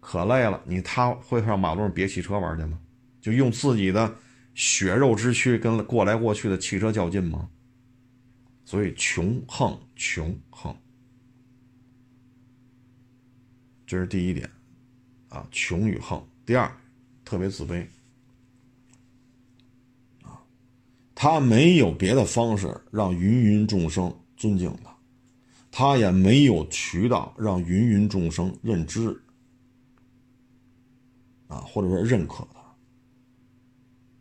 [0.09, 0.59] 可累了。
[0.65, 2.79] 你他会上马路上别汽车玩去吗？
[3.21, 4.11] 就用自己的
[4.55, 7.47] 血肉之躯跟过来过去的汽车较劲吗？
[8.65, 10.75] 所以穷横穷横，
[13.85, 14.49] 这是第一点，
[15.27, 16.27] 啊，穷与横。
[16.43, 16.71] 第二，
[17.23, 17.85] 特别自卑
[20.23, 20.41] 啊。
[21.13, 24.97] 他没有别的方式让芸芸众生尊敬他，
[25.69, 29.15] 他也没有渠道让芸芸众生认知
[31.49, 32.61] 啊，或者说认可他，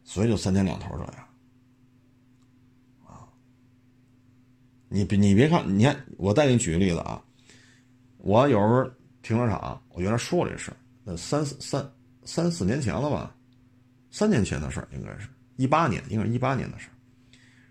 [0.02, 1.28] 所以就三天两头这样
[3.06, 3.28] 啊。
[4.88, 7.22] 你别你别看，你看我再给你举个例子啊，
[8.16, 8.90] 我有时候
[9.22, 11.92] 停车场，我原来说过这事儿那三四三
[12.24, 13.36] 三四年前了吧，
[14.10, 15.28] 三年前的事儿应该是。
[15.56, 16.94] 一八年，应该是一八年的事儿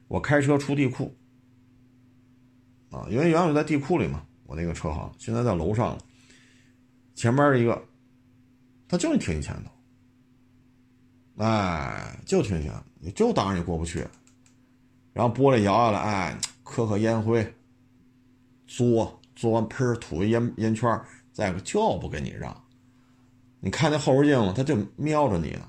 [0.08, 1.15] 我开车出地库，
[2.91, 5.98] 啊，因为原来我在地库里嘛，我那个车行现在在楼上了。
[7.15, 7.84] 前面一个，
[8.88, 14.08] 他就是停你前头，哎，就停前，你就当着你过不去。
[15.13, 17.43] 然后玻璃摇下来，哎，磕磕烟灰，
[18.67, 21.02] 嘬嘬完喷吐个烟烟圈，
[21.34, 22.63] 再个就不给你让。
[23.60, 25.67] 你看那后视镜，他就瞄着你呢。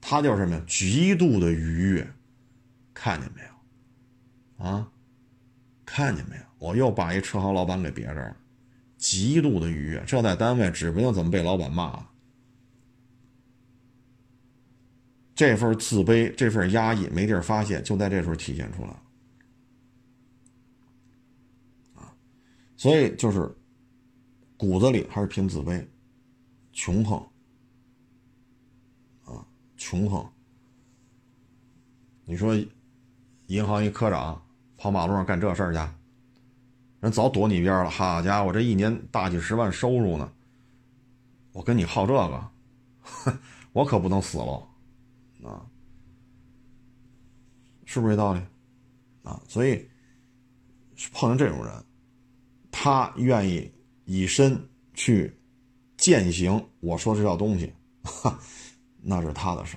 [0.00, 0.62] 他就是什么呀？
[0.66, 2.08] 极度的愉悦，
[2.94, 4.64] 看见没有？
[4.64, 4.88] 啊，
[5.84, 6.42] 看见没有？
[6.58, 8.36] 我又把一车行老板给别这儿了，
[8.96, 10.02] 极度的愉悦。
[10.06, 12.08] 这在单位指不定怎么被老板骂了。
[15.38, 19.02] 这份自卑，这份压抑，没地儿发泄，就在这时候体现出来了。
[21.94, 22.12] 啊，
[22.76, 23.48] 所以就是
[24.56, 25.86] 骨子里还是凭自卑，
[26.72, 27.16] 穷横
[29.26, 29.46] 啊。
[29.76, 30.28] 穷横，
[32.24, 32.52] 你说，
[33.46, 34.44] 银行一科长
[34.76, 35.78] 跑马路上干这事儿去，
[36.98, 37.88] 人早躲你一边了。
[37.88, 40.32] 好家伙，这一年大几十万收入呢，
[41.52, 42.50] 我跟你耗这个，
[43.70, 44.67] 我可不能死喽，
[45.42, 45.64] 啊，
[47.84, 48.40] 是不是这道理？
[49.22, 49.88] 啊，所以
[51.12, 51.84] 碰上这种人，
[52.70, 53.72] 他愿意
[54.04, 54.58] 以身
[54.94, 55.32] 去
[55.96, 57.72] 践行我说这套东西。
[59.00, 59.76] 那是他的事，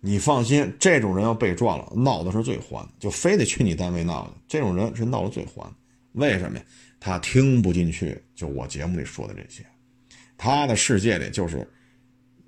[0.00, 4.32] 你放心，这种人要被撞了，闹的是最欢，就非得去你单位闹去。
[4.48, 5.70] 这种人是闹的最欢，
[6.12, 6.64] 为什么呀？
[6.98, 9.64] 他听不进去，就我节目里说的这些，
[10.36, 11.70] 他的世界里就是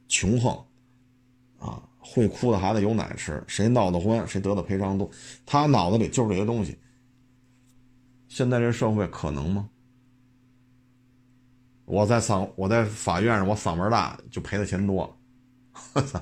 [0.09, 0.66] 穷横
[1.59, 5.11] 啊，会哭的孩子有奶吃，谁闹得欢，谁得的赔偿多，
[5.45, 6.77] 他脑子里就是这些东西。
[8.29, 9.69] 现在这社会可能吗？
[11.85, 15.17] 我在嗓，我在法院上，我嗓门大就赔的钱多。
[15.93, 16.21] 我操，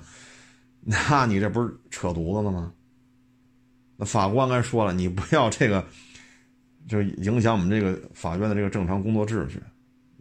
[0.81, 2.73] 那你这不是扯犊子了吗？
[3.97, 5.87] 那法官刚才说了，你不要这个，
[6.87, 9.63] 就影响我们这个法院的这个正常工作秩序，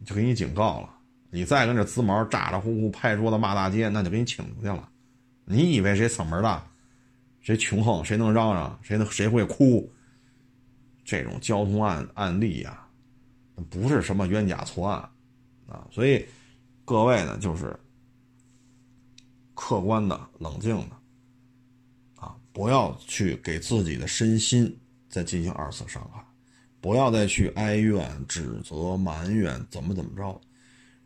[0.05, 0.89] 就给你警告了。
[1.29, 4.87] 你再跟这滋毛咋咋呼呼拍桌子骂大街，那就给你请出去了。
[5.45, 6.65] 你以为谁嗓门大，
[7.41, 9.91] 谁穷横，谁能嚷嚷，谁能谁会哭？
[11.05, 12.87] 这种交通案案例呀，
[13.69, 15.09] 不是什么冤假错案
[15.67, 15.87] 啊。
[15.91, 16.25] 所以
[16.85, 17.77] 各位呢，就是。
[19.55, 20.95] 客观的、冷静的，
[22.15, 24.77] 啊，不要去给自己的身心
[25.07, 26.25] 再进行二次伤害，
[26.81, 30.41] 不要再去哀怨、指责、埋怨，怎么怎么着，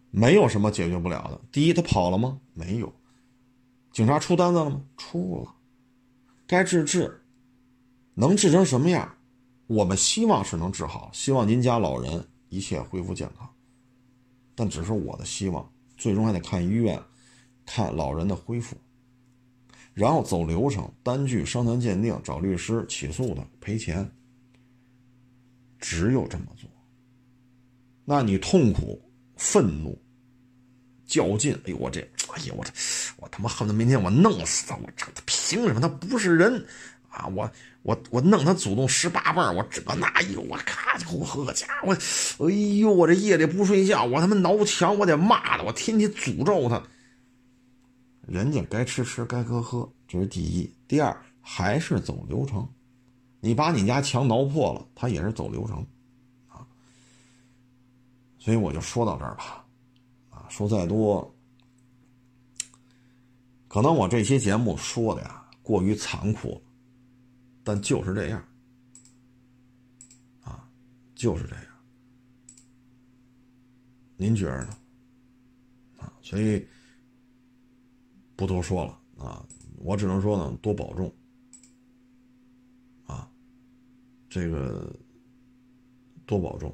[0.10, 1.39] 没有什么解决不了的。
[1.52, 2.39] 第一，他跑了吗？
[2.54, 2.91] 没有。
[3.97, 4.79] 警察出单子了吗？
[4.95, 5.55] 出了。
[6.45, 7.19] 该治治，
[8.13, 9.12] 能治成什么样？
[9.65, 13.51] 我们希望是能治好，希望您家老人一切恢复健康，
[14.53, 17.01] 但只是我的希望，最终还得看医院。
[17.65, 18.77] 看老人的恢复，
[19.95, 24.07] 然后走流程，单据、伤残鉴定，找律师起诉他赔钱，
[25.79, 26.69] 只有这么做。
[28.05, 29.01] 那你痛苦、
[29.38, 29.99] 愤怒、
[31.07, 31.99] 较劲，哎呦我这，
[32.36, 32.71] 哎呦我这，
[33.31, 34.75] 他妈恨不得明天我弄死他！
[34.75, 35.79] 我这他凭什么？
[35.81, 36.65] 他不是人
[37.09, 37.27] 啊！
[37.27, 37.49] 我
[37.83, 41.93] 我我弄他祖宗十八辈我这那哎呦我咔就我呵家伙，
[42.47, 46.81] 哎呦我这夜里不睡觉，我他妈挠墙，我得骂他，我天天诅咒他。
[48.27, 50.69] 人家该吃吃，该喝喝，这是第一。
[50.87, 52.67] 第二，还是走流程。
[53.39, 55.77] 你把你家墙挠破了，他也是走流程，
[56.49, 56.67] 啊。
[58.37, 59.63] 所以我就说到这儿吧，
[60.29, 61.33] 啊，说再多，
[63.67, 66.62] 可能我这些节目说的呀过于残酷了，
[67.63, 68.43] 但就是这样，
[70.41, 70.69] 啊，
[71.15, 71.65] 就是这样。
[74.15, 74.77] 您觉着呢？
[75.97, 76.65] 啊，所以。
[78.39, 79.43] 不多说了啊，
[79.77, 81.12] 我只能说呢，多保重
[83.08, 83.27] 啊，
[84.30, 84.95] 这个
[86.27, 86.71] 多保重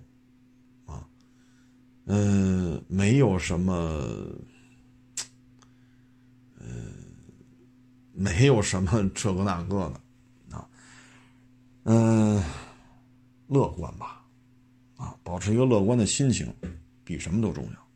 [0.86, 1.08] 啊，
[2.04, 4.28] 嗯，没有什么，
[6.64, 6.94] 嗯，
[8.14, 9.92] 没有什么 这个那个
[10.50, 10.68] 的啊，
[11.84, 12.44] 嗯，
[13.48, 14.26] 乐观吧，
[14.96, 16.54] 啊，保持一个乐观的心情，
[17.04, 17.88] 比什么都重要，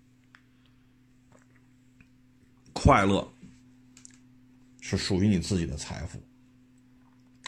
[2.73, 3.27] 快乐。
[4.79, 6.17] 是属于你自己的财富。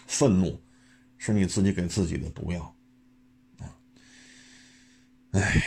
[0.05, 0.61] 愤怒
[1.17, 2.75] 是你自己给自己的毒药，
[3.59, 3.71] 啊，
[5.31, 5.63] 哎，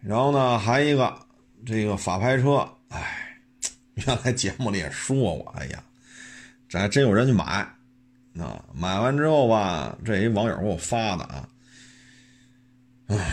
[0.00, 1.26] 然后呢，还一个
[1.64, 3.23] 这个法拍车，哎，
[3.94, 5.82] 原来节目里也说过，哎呀，
[6.68, 7.44] 这还真有人去买，
[8.38, 11.48] 啊，买完之后吧，这一网友给我发的啊，
[13.06, 13.32] 哎，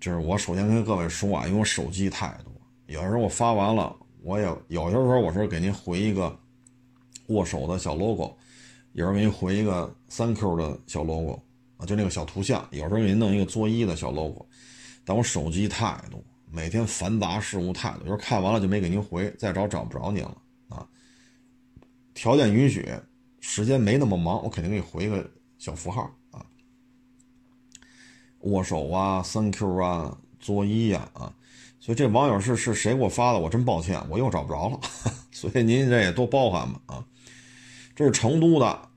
[0.00, 2.52] 就是我首先跟各位说啊，因为我手机太多，
[2.86, 6.38] 有时候我发完了，我也有些时候我说给您回一个。
[7.28, 8.36] 握手的小 logo，
[8.92, 11.40] 有时候给你回一个三 Q 的小 logo
[11.78, 12.66] 啊，就那个小图像。
[12.72, 14.44] 有时候给你弄一个作揖的小 logo，
[15.04, 20.36] 但我手机太多，每天繁杂事务太多，有时候看完了就没给您回，再找找不着您了
[20.68, 20.86] 啊。
[22.12, 22.86] 条件允许，
[23.40, 26.44] 时间没那么忙，我肯定给你回个小符号啊。
[28.40, 31.34] 握手啊，Thank you 啊，作揖呀啊。
[31.80, 33.38] 所以这网友是是谁给我发的？
[33.38, 34.78] 我真抱歉，我又找不着了，
[35.32, 37.06] 所以您这也多包涵吧啊。
[37.96, 38.88] 这是成都的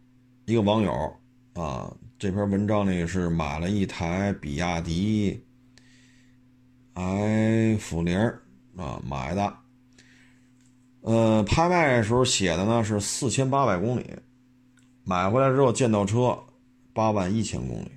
[0.45, 1.17] 一个网友
[1.53, 5.41] 啊，这篇文章里是买了一台比亚迪
[6.95, 8.17] F 零
[8.75, 9.57] 啊买的，
[11.01, 14.09] 呃，拍卖时候写的呢是四千八百公里，
[15.03, 16.37] 买回来之后见到车
[16.93, 17.91] 八万一千公里，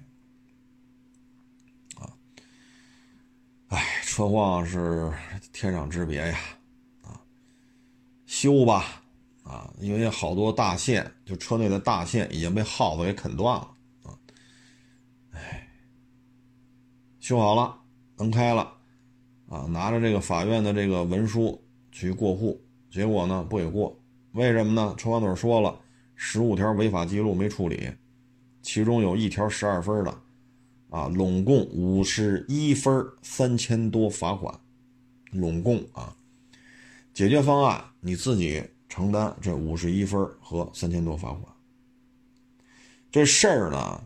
[1.97, 2.13] 啊，
[3.69, 5.11] 哎，车况是
[5.53, 6.39] 天壤之别呀，
[7.03, 7.19] 啊，
[8.27, 9.03] 修吧。
[9.45, 14.13] 啊，因为好多大线，就车内的大线已经被耗子给啃断了啊！
[15.31, 15.67] 哎，
[17.19, 17.81] 修好了，
[18.19, 18.71] 能开了，
[19.49, 23.99] 啊，拿着这个法院的这个文书去过户，结果呢不给过，
[24.33, 24.95] 为什么呢？
[24.97, 25.79] 车管所说了，
[26.15, 27.91] 十五条违法记录没处理，
[28.63, 30.15] 其中有一条十二分的，
[30.91, 34.55] 啊，拢共五十一分，三千多罚款，
[35.33, 36.15] 拢共啊，
[37.13, 38.63] 解决方案你自己。
[38.91, 41.45] 承担这五十一分和三千多罚款，
[43.13, 44.03] 这事儿呢，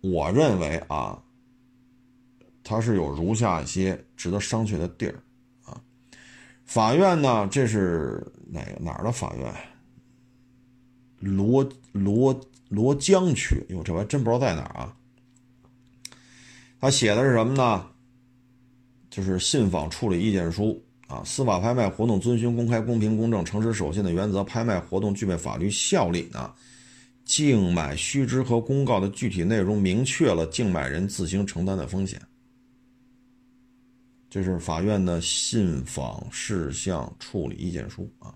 [0.00, 1.20] 我认为啊，
[2.68, 5.14] 它是有如下一些值得商榷的地儿
[5.64, 5.80] 啊。
[6.66, 9.54] 法院呢，这是哪个哪儿的法院？
[11.18, 14.94] 罗罗罗江区，哟，这我还真不知道在哪儿啊。
[16.78, 17.86] 他写的是什么呢？
[19.08, 20.84] 就是信访处理意见书。
[21.06, 26.52] 啊，司法拍卖活动遵循公开、公平、公正、诚实、守信的原则，拍卖活动具备法律效力呢。
[27.24, 32.20] 竞买须知和公告的具体内容明确了竞买人自行承担的风险。
[34.30, 38.34] 这是法院的信访事项处理意见书啊。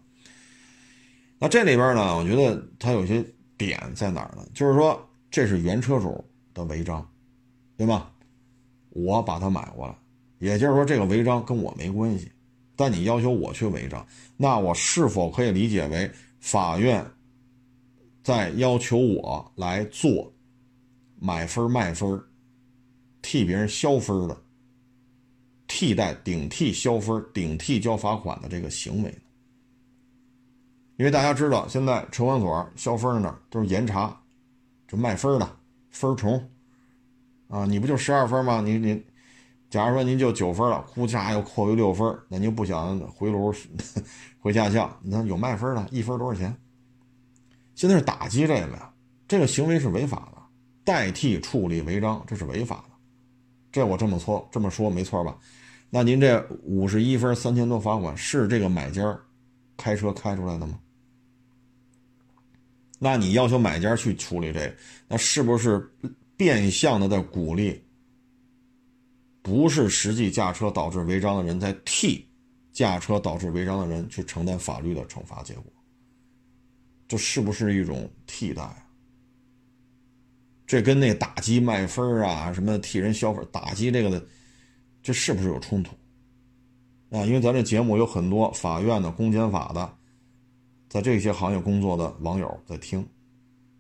[1.39, 3.25] 那这里边呢，我觉得它有些
[3.59, 4.47] 点在哪儿呢？
[4.55, 6.25] 就是说，这是原车主
[6.55, 7.07] 的违章，
[7.77, 8.13] 对吧？
[8.91, 9.95] 我把它买过来，
[10.39, 12.31] 也就是说，这个违章跟我没关系。
[12.77, 17.05] 但你要求我去违章，那我是否可以理解为法院
[18.23, 20.33] 在要求我来做
[21.21, 22.21] 买分卖分、
[23.21, 24.43] 替别人消分的
[25.83, 29.13] 替代顶替消分、顶替交罚款的这个行为？
[30.97, 34.17] 因为大家知道，现在车管所消分呢都是严查，
[34.87, 35.57] 这卖分的
[35.91, 36.41] 分虫
[37.49, 38.61] 啊，你不就十二分吗？
[38.61, 39.03] 你你。
[39.71, 43.53] 假如说您就九分了，呼嚓又扣一六分，那您不想回炉
[44.39, 44.89] 回驾校？
[45.03, 46.57] 那有卖分的，一分多少钱？
[47.75, 48.95] 现在是打击这个呀，
[49.27, 50.41] 这个行为是违法的，
[50.85, 52.95] 代替处理违章，这是违法的。
[53.73, 55.37] 这我这么错这么说没错吧？
[55.95, 59.21] 那您这五十一分三千多罚款是这个买家
[59.77, 60.81] 开车开出来的吗？
[62.99, 64.75] 那你要求买家去处理这个，
[65.07, 65.93] 那是不是
[66.35, 67.83] 变相的在鼓励？
[69.43, 72.27] 不是实际驾车导致违章的人在替
[72.73, 75.65] 驾车导致违章的人去承担法律的惩罚结果，
[77.07, 78.65] 这是不是一种替代？
[80.67, 84.27] 这跟那打击卖分啊，什么替人消费打击这个的，
[85.03, 85.97] 这是不是有冲突？
[87.11, 89.99] 啊，因为咱这节目有很多法院的、公检法的。
[90.89, 93.01] 在这些行业工作的网友在听，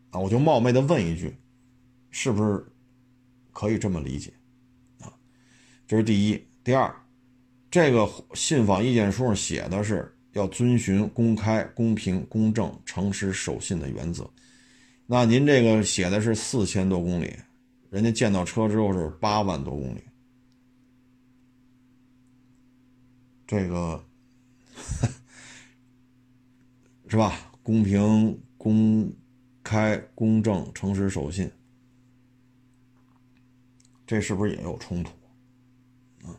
[0.09, 1.37] 啊，我就冒昧的问一句，
[2.09, 2.65] 是不是
[3.53, 4.33] 可以这么理解？
[4.99, 5.13] 啊，
[5.87, 6.43] 这是第一。
[6.65, 6.91] 第二，
[7.71, 14.27] 这个信访意见书上写的是要遵循公开、公平、公正、诚实、守信的原则。
[15.07, 17.37] 那您这个写的是四千多公里，
[17.91, 20.03] 人家见到车之后是八万多公里，
[23.53, 24.03] 这个。
[27.07, 27.35] 是吧？
[27.63, 29.13] 公平、公
[29.63, 31.53] 开、公正、诚实、守信，
[34.07, 35.13] 这是不是也有冲突
[36.27, 36.33] 啊？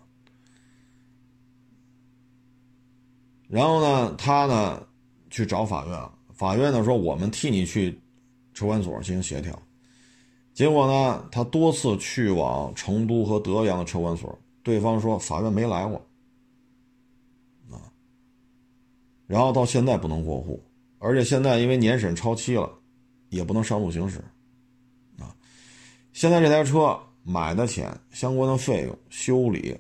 [3.48, 4.84] 然后呢，他呢
[5.30, 8.02] 去找法院，法院呢说我们替你去
[8.56, 9.62] 车管所进行协调。
[10.56, 16.04] 结果呢，他多次去往成都和德阳的车管所，对方说法院没来过。
[19.26, 20.64] 然后到现在不能过户，
[21.00, 22.70] 而且现在因为年审超期了，
[23.30, 24.24] 也不能上路行驶，
[25.18, 25.34] 啊，
[26.12, 29.76] 现在这台车买的钱、相关的费用、修理，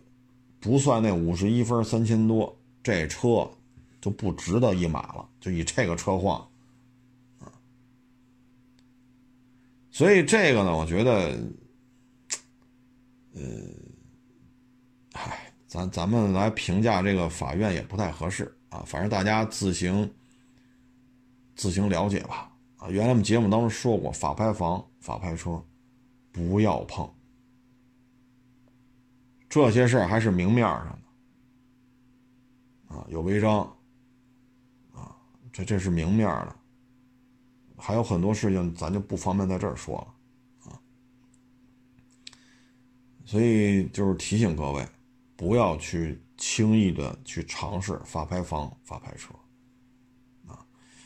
[0.59, 3.49] 不算那五十一分三千多，这车
[4.01, 5.27] 就不值得一买了。
[5.41, 6.39] 就以这个车况，
[7.39, 7.51] 啊，
[9.91, 11.37] 所以这个呢，我觉得，
[13.33, 13.41] 呃，
[15.13, 18.49] 嗨，咱咱们来评价这个法院也不太合适。
[18.73, 20.11] 啊，反正大家自行
[21.55, 22.51] 自行了解吧。
[22.77, 25.63] 啊，原来我们节目当中说过，法拍房、法拍车
[26.31, 27.07] 不要碰。
[29.47, 30.99] 这些事儿还是明面上
[32.89, 33.59] 的，啊，有违章，
[34.91, 35.15] 啊，
[35.51, 36.55] 这这是明面的。
[37.77, 39.95] 还有很多事情咱就不方便在这儿说
[40.65, 40.81] 了，啊。
[43.23, 44.83] 所以就是提醒各位，
[45.35, 46.19] 不要去。
[46.45, 49.33] 轻易的去尝试法拍房、法拍车，
[50.45, 50.59] 啊，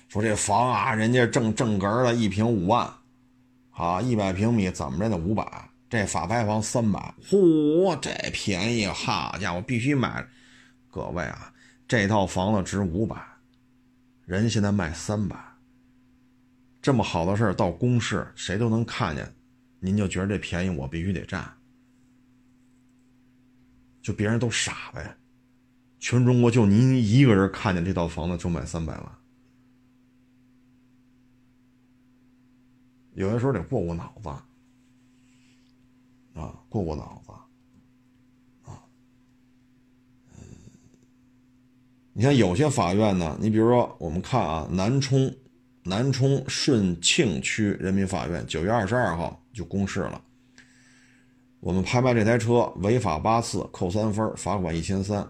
[0.10, 2.92] 说这房啊，人家正正格的一平五万，
[3.70, 10.28] 啊，一百平米怎么着得五百，这法拍房三百，嚯，这便宜，好家伙，必须买！
[10.90, 11.54] 各位啊，
[11.88, 13.16] 这套房子值五百，
[14.26, 15.38] 人现在卖三百，
[16.82, 19.32] 这么好的事儿到公示，谁都能看见，
[19.80, 21.48] 您就觉得这便宜我必须得占，
[24.02, 25.16] 就别人都傻呗。
[26.00, 29.12] 全中国就您一个人看见这套房子就卖三百万，
[33.14, 34.30] 有些时候得过过脑子，
[36.40, 37.32] 啊，过过脑子，
[38.70, 38.78] 啊，
[42.14, 45.36] 你像有些法院呢，你比如说我们看啊，南充
[45.82, 50.24] 南充顺庆区人民法院九月二十二号就公示了，
[51.60, 55.28] 我们拍卖这台车违法八次，扣三分，罚款一千三。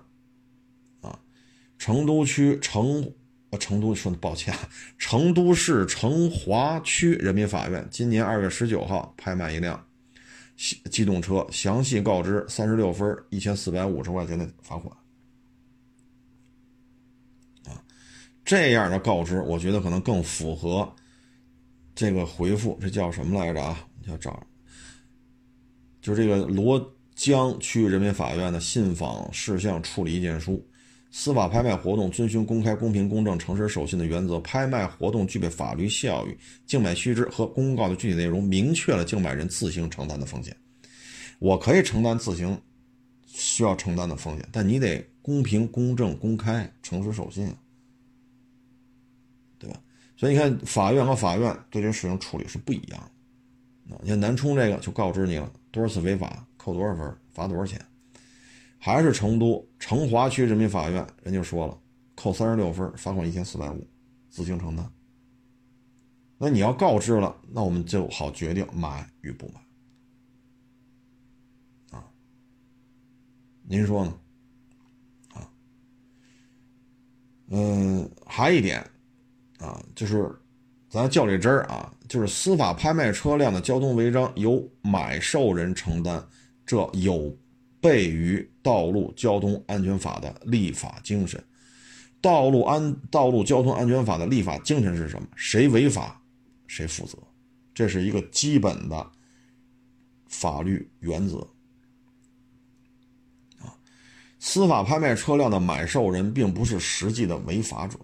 [1.78, 3.12] 成都区成，
[3.52, 9.86] 呃，成都说抱歉啊，成都市成华区人民法院今年二月十九号拍卖一辆
[10.92, 14.92] 机动车，详细告知三十六分一千四百五十块钱的罚款。
[17.66, 17.84] 啊，
[18.44, 20.92] 这样的告知，我觉得可能更符合
[21.94, 23.88] 这个回复，这叫什么来着啊？
[24.06, 24.46] 叫找，
[26.02, 30.68] 就是这个罗江区人民法院的信访事项处理意见书。
[31.10, 34.40] 司法拍卖活动遵循公开、公平、公正、诚实、守信的原则。
[34.42, 40.56] 拍卖活动具备法律效益，竞买须知和公告的具体内容明确了竞买人自行承担的风险。
[41.40, 42.60] 我可以承担自行
[43.26, 47.54] 需要承担的风险，但你得公平、公正、公开、诚实、守信，
[49.60, 49.80] 对吧？
[50.16, 53.00] 所以你看，法院和法院对这事情处理是不一样
[53.88, 53.98] 的。
[54.02, 57.80] 你看南充这个就告知你了，多少次违法扣多少分，罚多少钱。
[58.78, 61.78] 还是成都成华区人民法院，人就说了，
[62.16, 63.86] 扣三十六分，罚款一千四百五，
[64.30, 64.92] 自行承担。
[66.38, 69.60] 那你要告知了，那我们就好决定买与不买。
[71.98, 72.06] 啊，
[73.64, 74.20] 您说呢？
[75.34, 75.50] 啊，
[77.48, 78.88] 嗯，还一点，
[79.58, 80.32] 啊，就是
[80.90, 86.24] 咱较这真儿啊，就是司法拍卖车辆的交通违章由买受人承担，
[86.66, 87.36] 这有
[87.82, 91.44] 悖于《道路交通安全法》的立法精神。
[92.20, 95.28] 道路安道路交通安全法的立法精神是什么？
[95.36, 96.20] 谁违法，
[96.66, 97.18] 谁负责，
[97.76, 99.12] 这是一个基本的
[100.26, 101.38] 法律原则。
[103.60, 103.78] 啊，
[104.40, 108.00] 司法拍卖车辆的买受人并不是实际的违法者，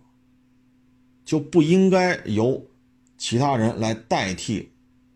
[1.26, 2.64] 就不应该由
[3.18, 4.72] 其他人来代替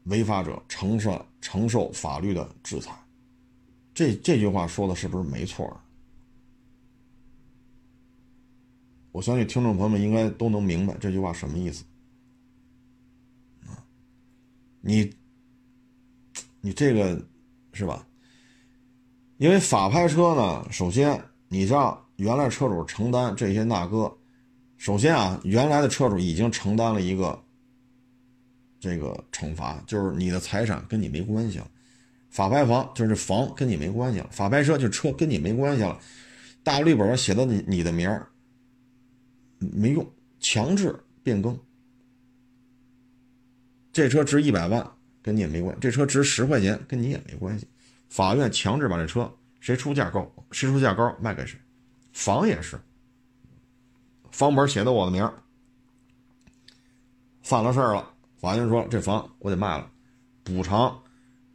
[0.06, 2.92] 违法者承受承受法律的制裁。
[3.98, 5.76] 这这句话说的是不是没错？
[9.12, 11.84] 我相信听众朋友们应该都能明白这句话什么意思
[13.66, 13.74] 啊！
[14.82, 15.12] 你，
[16.62, 17.20] 你这个
[17.74, 18.08] 是吧？
[19.38, 24.16] 因为法拍车呢，首先你让原来车主承担这些那个，
[24.78, 27.44] 首先啊，原来的车主已经承担了一个
[28.80, 31.68] 这个惩罚，就是你的财产跟你没关系了，
[32.30, 36.00] 法拍房就是房跟你没关系了，法拍车就车跟你没关系了，
[36.64, 38.28] 大绿本上写的你你的名儿。
[39.60, 40.08] 没用，
[40.40, 41.60] 强制变更。
[43.92, 44.88] 这车值一百万，
[45.24, 47.68] 跟你也没关；这车值十块钱，跟你也没关系。
[48.08, 51.58] 法院强制把这车，谁出价高，谁出价高卖给谁。
[52.14, 52.80] 房也是，
[54.30, 55.28] 房本写的我的名
[57.42, 59.90] 犯了事儿了，法院说这房我得卖了，
[60.44, 61.02] 补偿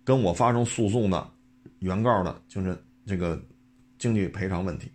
[0.04, 1.30] 跟我发生诉讼的
[1.78, 2.76] 原告的，就是
[3.06, 3.40] 这个
[3.98, 4.90] 经济赔偿问题。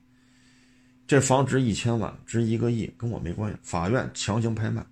[1.05, 3.57] 这房值一千万，值一个亿，跟我没关系。
[3.63, 4.85] 法院强行拍卖，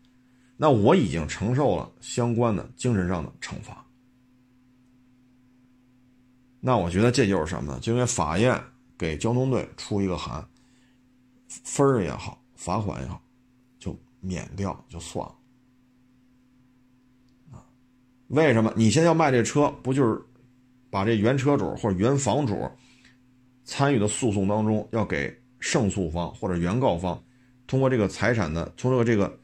[0.56, 3.86] 那我已经承受了相关的精神上的惩罚。
[6.62, 7.80] 那我觉得这就是什么呢？
[7.82, 8.60] 就因为法院
[8.98, 10.44] 给交通队出一个函，
[11.48, 13.22] 分儿也好，罚款也好，
[13.78, 15.36] 就免掉就算了。
[18.28, 18.74] 为什么？
[18.76, 20.22] 你现在要卖这车，不就是
[20.90, 22.70] 把这原车主或者原房主
[23.64, 25.36] 参与的诉讼当中要给？
[25.62, 27.20] 胜诉方或者原告方，
[27.66, 29.36] 通过这个财产的，通过这个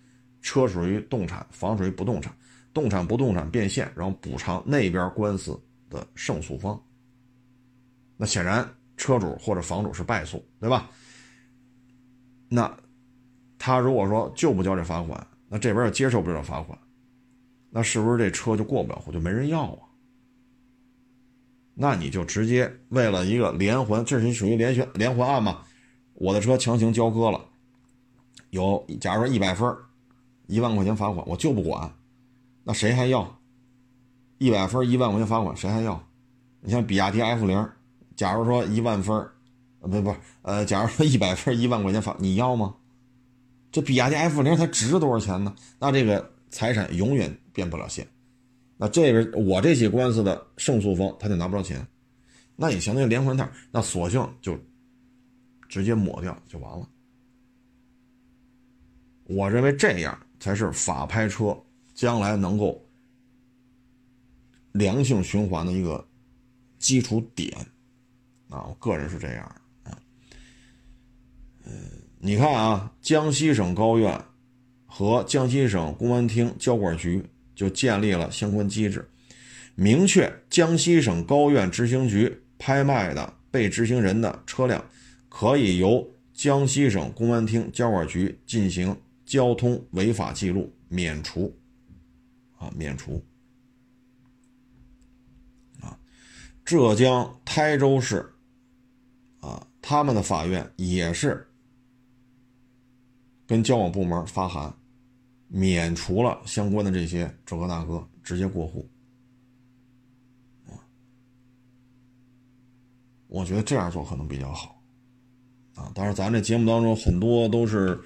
[0.44, 2.32] 车属于动产，房属于不动产，
[2.76, 5.60] 动产不动产变现，然后补偿那边官司
[5.90, 6.80] 的胜诉方。
[8.18, 10.92] 那显然车主或者房主是败诉，对吧？
[12.48, 12.72] 那
[13.58, 16.78] 他如果说就不交这罚款，那这边也接受不了罚款，
[17.72, 19.80] 那是不是这车就过不了户，就没人要啊？
[21.74, 25.64] 那你就直接为了一个连环，这是属于连续连环案嘛？
[26.14, 27.44] 我的车强行交割了，
[28.50, 29.74] 有假如说一百分
[30.48, 31.92] 一万块钱罚款，我就不管，
[32.64, 33.40] 那谁还要？
[34.38, 36.04] 一百分一万块钱罚款，谁还要？
[36.60, 37.70] 你像比亚迪 F 零，
[38.16, 39.16] 假如说一万分
[39.80, 42.76] 呃不不，呃，假如说一百分一万块钱罚，你要吗？
[43.72, 45.56] 这比亚迪 F 零它值多少钱呢？
[45.80, 48.08] 那这个财产永远变不了现，
[48.78, 51.86] 那这边我这起官司的胜诉方他就拿不着钱，
[52.56, 54.60] 那也相当于连环套，那索性就。
[55.72, 56.86] 直接抹掉就完了。
[59.24, 61.58] 我认为这样才是法拍车
[61.94, 62.86] 将来能够
[64.74, 66.06] 良性循环的一个
[66.78, 67.58] 基础点
[68.50, 68.68] 啊！
[68.68, 69.46] 我个人是这样
[69.84, 69.98] 啊。
[71.64, 71.72] 嗯，
[72.20, 74.22] 你看啊，江西省高院
[74.86, 77.26] 和江西省公安厅交管局
[77.62, 79.08] 就建立了相关机制，
[79.76, 84.84] 明确江西省高院执行局拍卖的被执行人的车辆。
[85.30, 91.56] 可以由江西省公安厅交管局进行交通违法记录免除，
[92.58, 93.24] 啊，免除。
[95.82, 95.96] 啊，
[96.66, 98.34] 浙江台州市，
[99.40, 101.48] 啊，他们的法院也是
[103.46, 104.76] 跟交管部门发函，
[105.54, 108.90] 免除了相关的这些这个大哥，直接过户。
[113.28, 114.82] 我觉得这样做可能比较好。
[115.76, 117.98] 啊，当然，咱这节目当中很多都是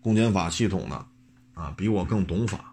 [0.00, 1.06] 公检法系统的，
[1.54, 2.72] 啊，比我更懂法。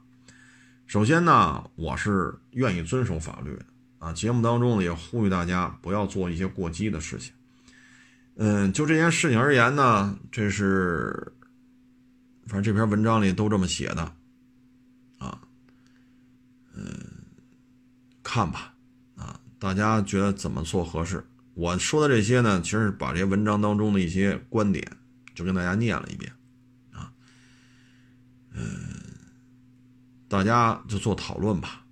[0.85, 3.65] 首先呢，我是愿意遵守法律的，
[3.97, 7.33] 啊，节目当中呢也呼吁大家不要做一些过激的事情。
[8.35, 11.33] 嗯，就这件事情而言呢，这是，
[12.45, 14.15] 反正这篇文章里都这么写的，
[15.17, 15.41] 啊，
[16.73, 16.85] 嗯，
[18.21, 18.73] 看吧，
[19.15, 21.25] 啊，大家觉得怎么做合适？
[21.55, 24.85] 我说的这些呢，其实是把这些文章当中的一些观点，
[25.33, 26.31] 就跟大家念了一遍，
[26.91, 27.11] 啊，
[28.51, 28.67] 嗯，
[30.27, 31.83] 大家就做讨论吧，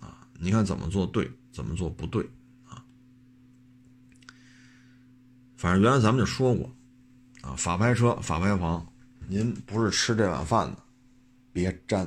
[0.00, 2.28] 啊，你看怎么做对，怎么做不对，
[2.66, 2.82] 啊，
[5.56, 6.74] 反正原来咱们就说过，
[7.42, 8.89] 啊，法拍车、法拍房，
[9.30, 10.82] 您不是吃这碗饭的，
[11.52, 12.04] 别沾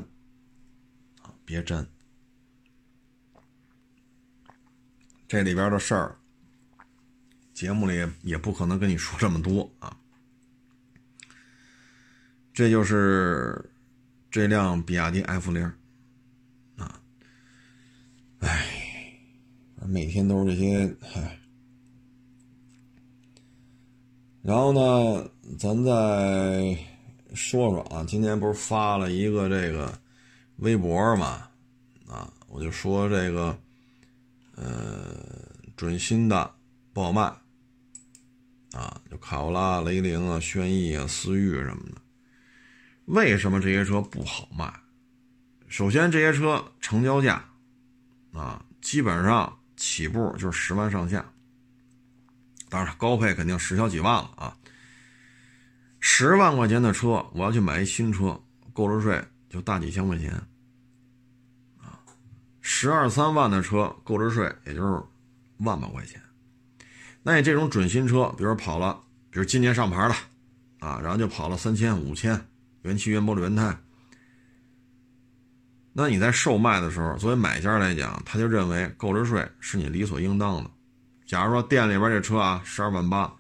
[1.22, 1.88] 啊，别沾。
[5.26, 6.18] 这里边的事儿，
[7.54, 9.98] 节目里也不可能跟你说这么多啊。
[12.54, 13.72] 这就是
[14.30, 15.64] 这辆比亚迪 F 零
[16.76, 17.02] 啊，
[18.40, 19.18] 哎，
[19.88, 21.40] 每天都是这些，唉。
[24.42, 26.78] 然后呢，咱在
[27.34, 29.98] 说说啊，今天不是发了一个这个
[30.58, 31.48] 微博嘛，
[32.08, 33.58] 啊，我就说这个，
[34.56, 35.16] 呃，
[35.76, 36.54] 准新的
[36.94, 37.22] 不好卖，
[38.72, 42.02] 啊，就卡罗拉、雷凌啊、轩逸啊、思域什么的。
[43.06, 44.72] 为什么这些车不好卖？
[45.68, 47.44] 首先，这些车成交价
[48.32, 51.26] 啊，基本上起步就是十万上下。
[52.70, 54.56] 当然，高配肯定十小几万了啊。
[56.06, 58.38] 十万块钱的车，我要去买一新车，
[58.74, 60.34] 购置税就大几千块钱
[61.80, 61.98] 啊。
[62.60, 65.02] 十二三万的车，购置税也就是
[65.60, 66.22] 万把块钱。
[67.22, 70.14] 那你这种准新车，比如跑了，比如今年上牌了
[70.80, 72.38] 啊，然后就跑了三千、五千。
[72.82, 73.74] 原漆、原玻璃、原胎，
[75.94, 80.70] 那你在售卖的时候，作为买家来讲，他就认为购置税是你理所应当的。
[81.26, 83.34] 假如说店里边这车啊，十二万八，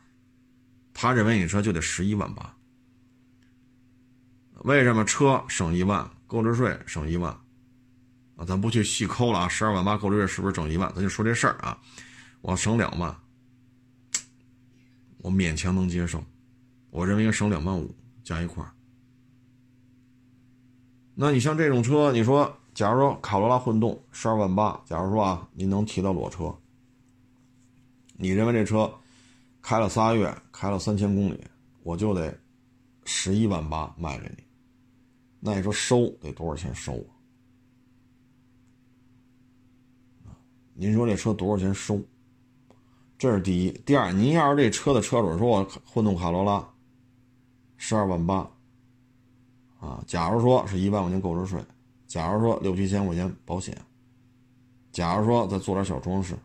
[0.94, 2.56] 他认为你车就得十一万八。
[4.64, 7.32] 为什么车省一万，购置税省一万？
[8.36, 10.92] 啊，咱不去细抠了啊，十二万八购置税是不是整一万？
[10.96, 11.78] 咱就说这事儿啊，
[12.42, 13.16] 我省两万，
[15.18, 16.24] 我勉强能接受。
[16.90, 18.72] 我认为应该省两万五加一块儿。
[21.16, 26.56] 那你像这种车，你说，假如说卡罗拉混动十二万八，假如说啊，你能提到裸车，
[28.16, 28.92] 你认为这车
[29.64, 31.42] 开了仨月，开了三千公里，
[31.84, 32.38] 我就得
[33.06, 34.44] 十一万八卖给你，
[35.40, 36.94] 那你说收得多少钱收
[40.26, 40.36] 啊？
[40.74, 42.00] 您说这车多少钱收？
[43.18, 46.70] 这是第一，第二，您要是这车的车主说我混动卡罗拉
[47.78, 48.48] 十二万八。
[49.80, 51.64] 啊，假如说是一万块钱购置税，
[52.06, 53.78] 假如说六七千块钱保险，
[54.92, 56.38] 假如说再做点小装饰、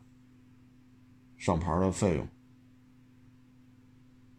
[1.37, 2.29] 上牌的费用，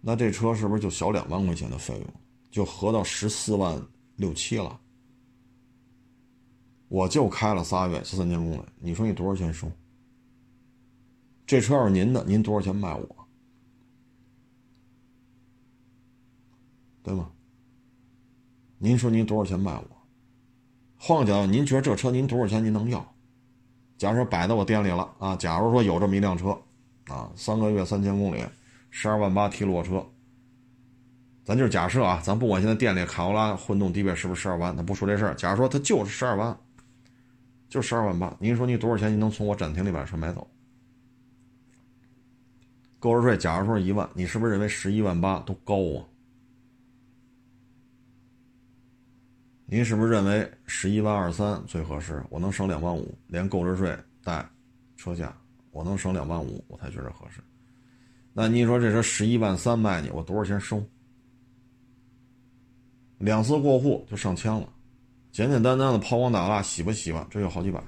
[0.01, 2.07] 那这车是不是就小两万块钱的费用，
[2.49, 3.81] 就合到十四万
[4.15, 4.79] 六七了？
[6.87, 9.71] 我就开了仨月，三千公里，你说你多少钱收？
[11.45, 13.15] 这车要是您的，您多少钱卖我？
[17.03, 17.31] 对吗？
[18.77, 19.85] 您说您多少钱卖我？
[20.97, 23.05] 换个角度，您觉得这车您多少钱您能要？
[23.97, 26.57] 假如说摆在我店里了啊，假如说有这么一辆车，
[27.05, 28.43] 啊，三个月三千公里，
[28.89, 30.05] 十二万八提裸车，
[31.43, 35.33] 咱就是假设啊，咱不管现在店里卡罗拉混动低配是不是十二万，咱不说这事儿。
[35.35, 36.57] 假如说它就是十二万，
[37.69, 40.47] 就十二万八，您说你多少钱您能从我展厅里把车买走？
[42.99, 46.05] 购置税假如说一万，你是不是认为十一万八都高啊？
[49.65, 52.23] 您是不是认为十一万二三最合适？
[52.29, 54.43] 我能省两万五，连购置税带
[54.97, 55.31] 车价，
[55.71, 57.39] 我能省两万五，我才觉得合适。
[58.33, 60.83] 那你说这车十一万三卖你，我多少钱收？
[63.17, 64.71] 两次过户就上千了，
[65.31, 67.83] 简简单单的抛光打蜡、洗吧洗吧，这就好几百。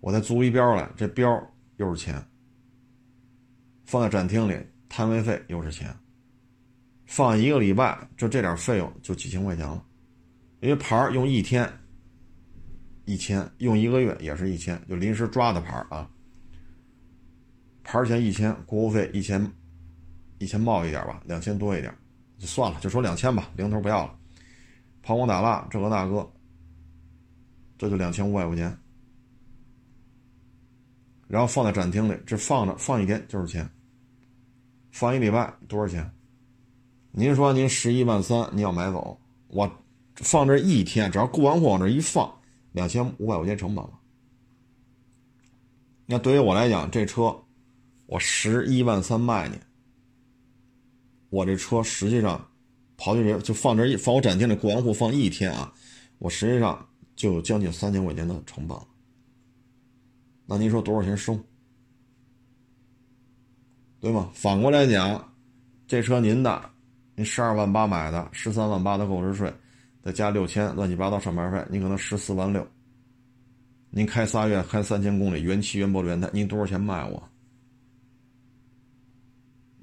[0.00, 1.28] 我再租一标来，这标
[1.76, 2.20] 又是钱，
[3.84, 4.58] 放在展厅里，
[4.88, 5.94] 摊位费又是钱。
[7.06, 9.84] 放一个礼拜，就这点费用就几千块钱了，
[10.60, 11.72] 因为牌用一天
[13.04, 16.10] 一千，用一个月也是一千，就临时抓的牌啊。
[17.86, 19.40] 牌钱一千，过户费一千，
[20.38, 21.96] 一千冒一点吧，两千多一点，
[22.36, 24.18] 就算了，就说两千吧，零头不要了。
[25.02, 26.28] 抛光打蜡这个那个，
[27.78, 28.76] 这就两千五百块钱，
[31.28, 33.70] 然后放在展厅里，这放着放一天就是钱，
[34.90, 36.10] 放一礼拜多少钱？
[37.12, 39.16] 您说您十一万三，你要买走，
[39.46, 39.70] 我
[40.16, 42.28] 放这一天，只要过完户往这一放，
[42.72, 43.92] 两千五百块钱成本了。
[46.04, 47.34] 那对于我来讲，这车
[48.06, 49.58] 我十一万三卖你，
[51.30, 52.48] 我这车实际上
[52.96, 55.72] 跑进去就放这一放我展厅里过完户放一天啊，
[56.18, 58.76] 我实际上就有将近三千块钱的成本。
[60.46, 61.38] 那您说多少钱收？
[63.98, 64.30] 对吗？
[64.32, 65.34] 反过来讲，
[65.86, 66.70] 这车您的。
[67.16, 69.52] 您十二万八买的，十三万八的购置税，
[70.02, 72.64] 再加六千乱七八糟上牌费，您可能十四万六。
[73.88, 77.28] 您开仨月，开三千公里，原漆原玻璃原胎，您多少钱卖我？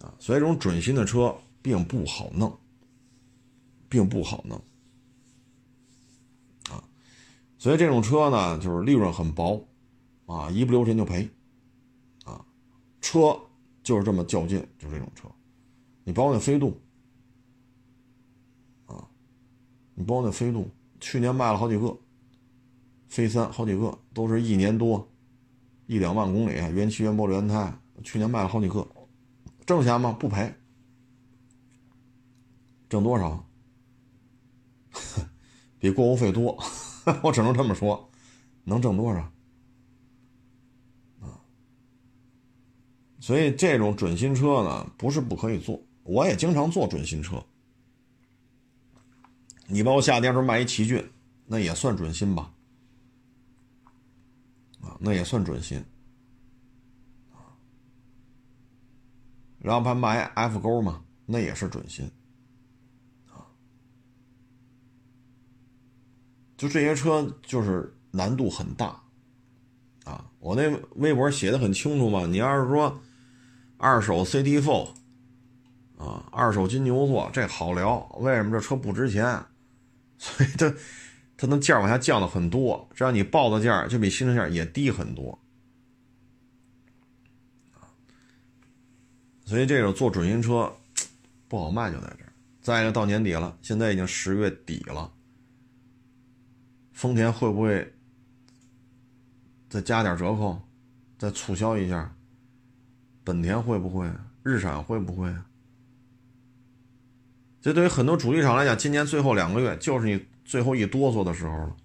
[0.04, 2.60] 啊，所以这种准新的车并不好弄，
[3.88, 4.62] 并不好弄。
[6.70, 6.84] 啊，
[7.58, 9.66] 所以这种车呢，就是利润很薄，
[10.26, 11.30] 啊，一不留神就赔，
[12.26, 12.46] 啊，
[13.00, 13.40] 车
[13.82, 15.30] 就是这么较劲，就这种车，
[16.04, 16.78] 你包括那飞度，
[18.86, 19.08] 啊，
[19.96, 21.98] 你包括那飞度，去年卖了好几个，
[23.08, 25.10] 飞三好几个，都是一年多，
[25.88, 27.74] 一两万公里，原漆原玻璃原胎，
[28.04, 28.86] 去年卖了好几个，
[29.66, 30.12] 挣钱吗？
[30.20, 30.54] 不赔，
[32.90, 33.46] 挣多少？
[35.80, 36.58] 比过户费多，
[37.24, 38.10] 我只能这么说，
[38.64, 39.20] 能挣多少？
[41.22, 41.40] 啊，
[43.20, 47.44] 所以这种准新车呢，不是不可以做，我也经常做准新车。
[49.68, 51.10] 你包括夏天时候卖一奇骏，
[51.46, 52.54] 那也算准新吧？
[54.82, 55.84] 啊，那也算准新。
[59.64, 62.08] 然后还卖 F 勾嘛，那也是准新。
[66.56, 69.02] 就这些车就是难度很大，
[70.06, 72.26] 啊，我那微博写的很清楚嘛。
[72.26, 73.02] 你要是说
[73.78, 74.88] 二手 CT4，
[75.98, 79.26] 啊，二手金牛座这好聊，为什么这车不值钱？
[80.18, 80.74] 所以它
[81.36, 85.38] 它能价往下降的很多，这样你报的价就比新车价也低很多，
[89.46, 90.72] 所以这种做准新车
[91.48, 92.34] 不好卖就在这儿。
[92.62, 95.12] 再一个到年底了，现在已经十月底了。
[96.94, 97.94] 丰田会不会
[99.70, 100.62] 再加点折扣，
[101.18, 102.16] 再促销一下？
[103.24, 104.10] 本田会不会？
[104.44, 105.34] 日产会不会？
[107.62, 111.76] 这对于很多主机厂来讲，今年最后两个月就是你最后一哆嗦的时候了。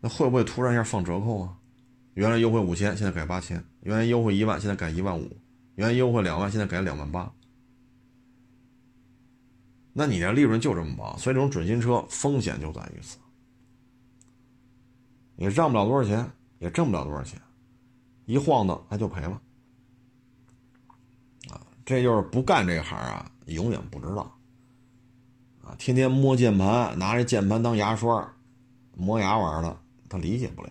[0.00, 1.56] 那会不会突然一下放折扣啊？
[2.14, 5.24] 原来优惠五千，现在改八千；原来优惠一万，现在改一万五；
[5.74, 7.32] 原来优惠两万，现在改了两万八。
[9.94, 13.18] 那你的利润就这么薄，所以这种准新车风险就在于此，
[15.36, 17.38] 你让不了多少钱，也挣不了多少钱，
[18.24, 19.40] 一晃荡他就赔了，
[21.50, 24.34] 啊，这就是不干这行啊，永远不知道，
[25.62, 28.34] 啊，天天摸键盘，拿着键盘当牙刷，
[28.96, 30.70] 磨牙玩的，他理解不了，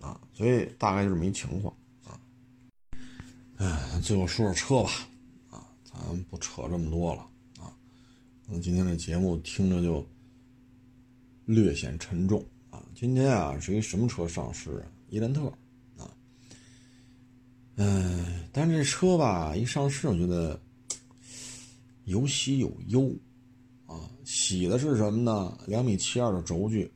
[0.00, 1.72] 啊，所以大概就是这么一情况，
[3.58, 4.90] 哎，最后说说车吧，
[5.50, 7.22] 啊，咱不扯这么多了。
[7.58, 7.72] 啊
[8.48, 10.06] 那今天这节目听着就
[11.46, 12.80] 略显沉重啊！
[12.94, 14.86] 今天啊是一什么车上市啊？
[15.08, 15.46] 伊兰特
[15.96, 16.06] 啊，
[17.76, 20.60] 嗯，但是这车吧一上市，我觉得
[22.04, 23.10] 有喜有忧
[23.86, 24.08] 啊。
[24.24, 25.58] 喜的是什么呢？
[25.66, 26.92] 两米七二的轴距，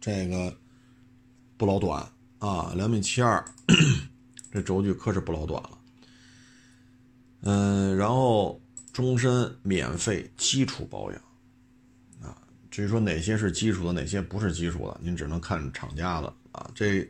[0.00, 0.54] 这个
[1.56, 2.06] 不老短
[2.38, 3.44] 啊，两米七二，
[4.52, 5.77] 这轴距可是不老短了。
[7.42, 8.60] 嗯，然后。
[8.90, 11.22] 终身免费基础保养，
[12.20, 12.36] 啊，
[12.68, 16.68] 至于说哪些是基础的，哪些不是基础的，您只能看厂家的啊。
[16.74, 17.08] 这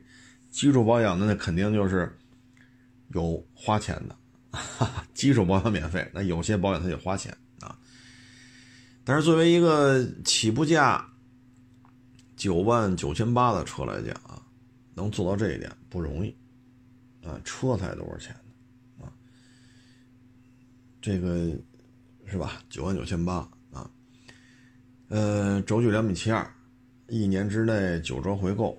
[0.50, 2.14] 基础保养的那肯定就是
[3.14, 4.14] 有花钱的，
[4.50, 7.78] 哈哈，基础保养免费，那有些保养它得花钱啊。
[9.02, 11.10] 但是作为一个起步价
[12.36, 14.42] 九万九千八的车来讲啊，
[14.94, 16.36] 能做到这一点不容易
[17.24, 17.40] 啊。
[17.44, 18.36] 车才多少钱？
[21.00, 21.52] 这个。
[22.30, 22.62] 是吧？
[22.68, 23.36] 九万九千八
[23.72, 23.90] 啊，
[25.08, 26.46] 呃，轴距两米七二，
[27.08, 28.78] 一年之内九折回购，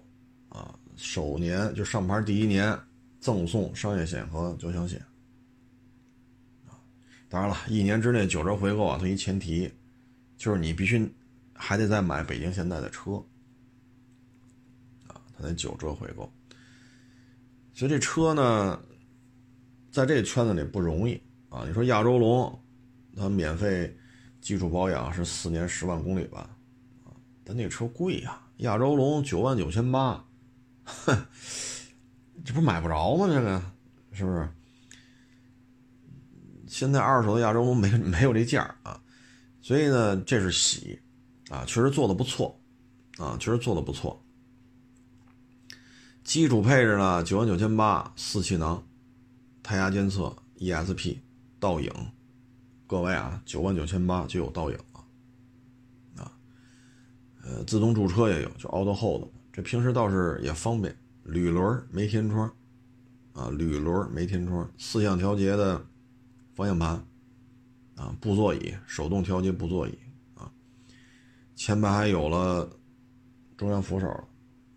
[0.50, 2.80] 啊，首年就上牌第一年
[3.20, 5.04] 赠送商业险和交强险，
[6.68, 6.78] 啊，
[7.28, 9.68] 当然了，一年之内九折回购啊，它一前提
[10.38, 11.12] 就是你必须
[11.56, 13.14] 还得再买北京现代的车，
[15.08, 16.32] 啊，它得九折回购，
[17.74, 18.80] 所以这车呢，
[19.92, 21.66] 在这圈子里不容易啊。
[21.68, 22.58] 你说亚洲龙。
[23.18, 23.94] 它免费
[24.40, 26.50] 基础保养是四年十万公里吧，
[27.04, 27.12] 啊，
[27.44, 30.24] 但那车贵呀，亚洲龙九万九千八，
[30.86, 31.26] 哼，
[32.46, 33.28] 这不买不着吗？
[33.28, 33.62] 这个
[34.14, 34.48] 是不是？
[36.68, 39.02] 现在二手的亚洲龙没 没有这价啊，
[39.60, 40.98] 所以呢，这是喜
[41.50, 42.58] 啊，确实做的不错
[43.18, 44.24] 啊，确实做的不错。
[46.24, 48.88] 基础配置呢，九万九千八，四气囊，
[49.62, 51.18] 胎压监测，ESP，
[51.60, 51.92] 倒影。
[52.88, 56.32] 各位啊，九万九千八就有倒影了，啊，
[57.44, 60.98] 呃，自动驻车也有，就 Auto Hold，这平时倒是也方便。
[61.24, 62.52] 铝轮没天窗，
[63.34, 65.86] 啊，铝轮没天窗，四向调节的
[66.56, 67.06] 方向盘，
[67.96, 69.96] 啊，布座椅，手动调节布座椅，
[70.34, 70.52] 啊，
[71.56, 72.68] 前排还有了
[73.56, 74.08] 中央扶手，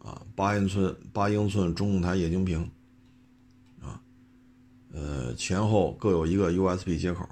[0.01, 2.71] 啊，八英寸八英寸中控台液晶屏，
[4.93, 7.25] 呃，前后各有一个 USB 接口。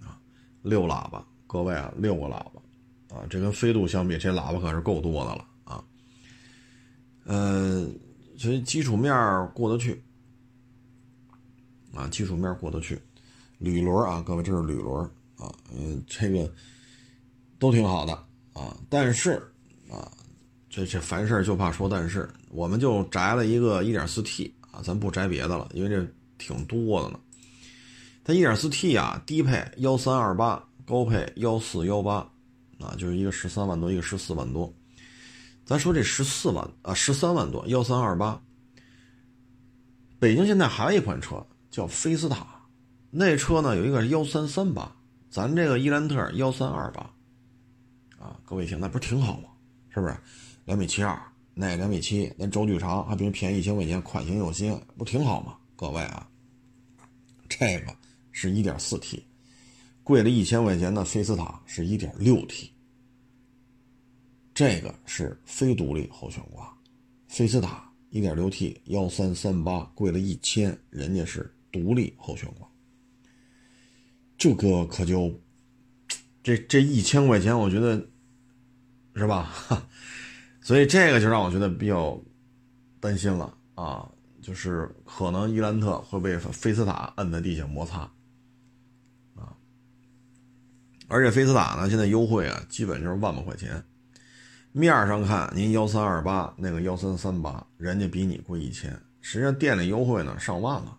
[0.00, 0.18] 啊
[0.62, 5.84] 六喇叭，各位啊，六个喇叭，啊，这跟飞度相比，这喇叭可是够多的了啊。
[7.24, 7.86] 呃，
[8.38, 9.12] 所以基础面
[9.54, 10.02] 过得去
[11.92, 12.98] 啊，基础面过得去。
[13.58, 15.04] 铝轮啊，各位，这是铝轮
[15.36, 16.52] 啊，嗯，这个
[17.58, 18.12] 都挺好的
[18.52, 19.32] 啊，但是
[19.90, 20.10] 啊，
[20.68, 26.06] 这这凡事就怕说但是，我们就摘了一个 1.4T 啊，咱不摘别的了，因为这
[26.38, 27.20] 挺多的呢。
[28.24, 32.16] 它 1.4T 啊，低配幺三二八，高配幺四幺八，
[32.80, 34.72] 啊，就是一个十三万多，一个十四万多。
[35.64, 38.40] 咱说这十四万啊，十三万多幺三二八。
[40.18, 42.46] 北京现在还有一款车叫菲斯塔。
[43.10, 44.90] 那车呢有一个幺三三八，
[45.30, 47.02] 咱这个伊兰特幺三二八，
[48.18, 49.48] 啊，各位一听那不是挺好吗？
[49.90, 50.16] 是不是？
[50.64, 51.16] 两米七二，
[51.52, 55.56] 那两米七，那轴距长，还比人便宜一千块钱，款型又新，不挺好吗？
[55.76, 56.28] 各位啊，
[57.48, 57.96] 这个
[58.30, 59.24] 是一点四 T，
[60.02, 62.70] 贵了一千块钱的菲斯塔是一点六 T，
[64.54, 66.72] 这个是非独立后悬挂，
[67.28, 72.68] 菲斯塔一点六 T 幺三三八贵了一千，人家是独立后悬挂。
[74.38, 75.40] 这个可就，
[76.42, 77.96] 这这一千块钱，我觉得，
[79.16, 79.52] 是吧？
[80.62, 82.20] 所以这个就让我觉得比较
[83.00, 84.10] 担心了啊，
[84.44, 88.00] 就是可能伊兰特会被菲斯塔摁在地下摩擦
[89.34, 89.56] 啊。
[91.08, 93.82] 而且菲斯塔呢，现在优惠啊，基本就是万把块钱。
[94.72, 98.90] 面上看，您幺三二八，那个幺三三八，人家比你贵一千，
[99.22, 100.98] 实际上店里优惠呢上万了。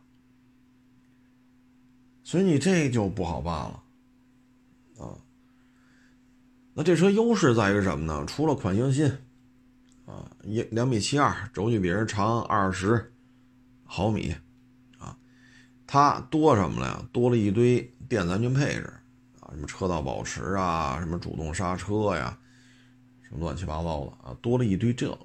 [2.24, 3.84] 所以你这就不好办了，
[4.98, 5.14] 啊，
[6.74, 8.26] 那这车优势在于什么呢？
[8.26, 9.06] 除了款型新，
[10.06, 13.14] 啊，一两米七二，轴距比人长二十
[13.86, 14.36] 毫米，
[14.98, 15.18] 啊，
[15.88, 17.10] 它多什么了呀？
[17.14, 18.92] 多了一堆电子安全配置，
[19.40, 22.38] 啊，什么车道保持啊，什么主动刹车呀，
[23.22, 25.20] 什么乱七八糟的啊，多了一堆这个，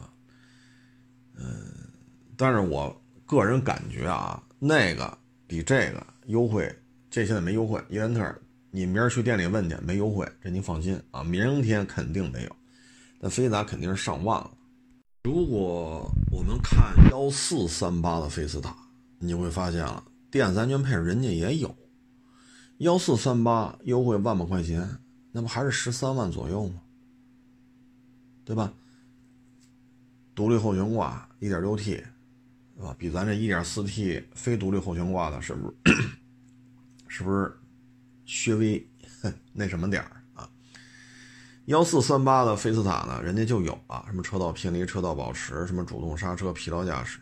[0.00, 0.08] 啊，
[1.34, 1.72] 嗯，
[2.36, 4.42] 但是我个人感觉啊。
[4.64, 6.72] 那个比这个优惠，
[7.10, 7.82] 这现在没优惠。
[7.88, 8.32] 伊兰特，
[8.70, 12.56] 你明儿去店里问去，没优惠，这您放心啊，明天肯定没有。
[13.18, 14.50] 那菲斯塔肯定是上万了。
[15.24, 18.74] 如果我们看幺四三八的菲斯塔，
[19.20, 20.02] 你会发现了，
[20.32, 21.76] 电子安全配置人家也有。
[22.78, 24.98] 幺四三八优惠万把块钱，
[25.30, 26.80] 那不还是十三万左右吗？
[28.44, 28.74] 对吧？
[30.34, 32.02] 独立后悬挂，一点六 T。
[32.80, 35.92] 啊，比咱这 1.4T 非独立后悬挂的，是不是？
[37.06, 37.56] 是不是
[38.24, 38.84] 稍微
[39.52, 40.21] 那什么点儿？
[41.72, 47.18] 幺四三八的菲斯塔呢，人家就有啊，什么车道偏离、车道保持、什么主动刹车、疲劳驾驶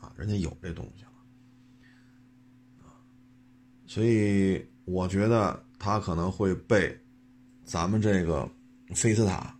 [0.00, 1.10] 啊，人家有这东西了
[2.86, 2.96] 啊。
[3.86, 6.98] 所以我觉得它可能会被
[7.64, 8.50] 咱们这个
[8.94, 9.54] 菲斯塔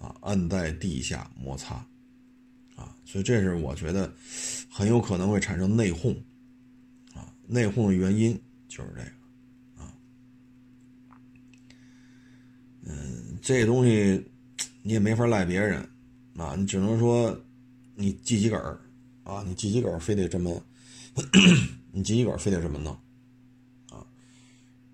[0.00, 1.74] 啊按在地下摩擦。
[2.76, 4.10] 啊所以这是我觉得
[4.70, 6.16] 很有可能会产生内讧，
[7.12, 8.32] 啊，内讧的原因
[8.68, 9.92] 就是这个，啊，
[12.86, 14.24] 嗯，这东西
[14.82, 15.80] 你也没法赖别人，
[16.36, 17.36] 啊，你只能说
[17.94, 18.78] 你自己个儿，
[19.24, 20.62] 啊，你自己个儿非得这么，
[21.92, 22.92] 你自己个儿非得这么弄，
[23.90, 24.06] 啊，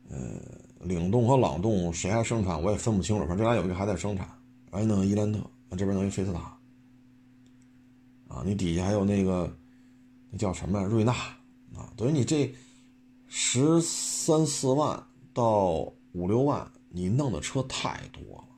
[0.09, 0.41] 呃，
[0.81, 4.27] 领动和朗动谁还生产我也分不清楚，反正这俩有一个还在生产，
[4.71, 5.41] 然后弄伊兰特，
[5.77, 6.59] 这边弄一菲斯塔。
[8.29, 9.57] 啊，你底下还有那个，
[10.31, 10.87] 那叫什么呀？
[10.87, 11.13] 瑞纳
[11.75, 12.53] 啊，等于你这
[13.29, 15.01] 十三四万
[15.33, 18.49] 到五六万，你弄的车太多了，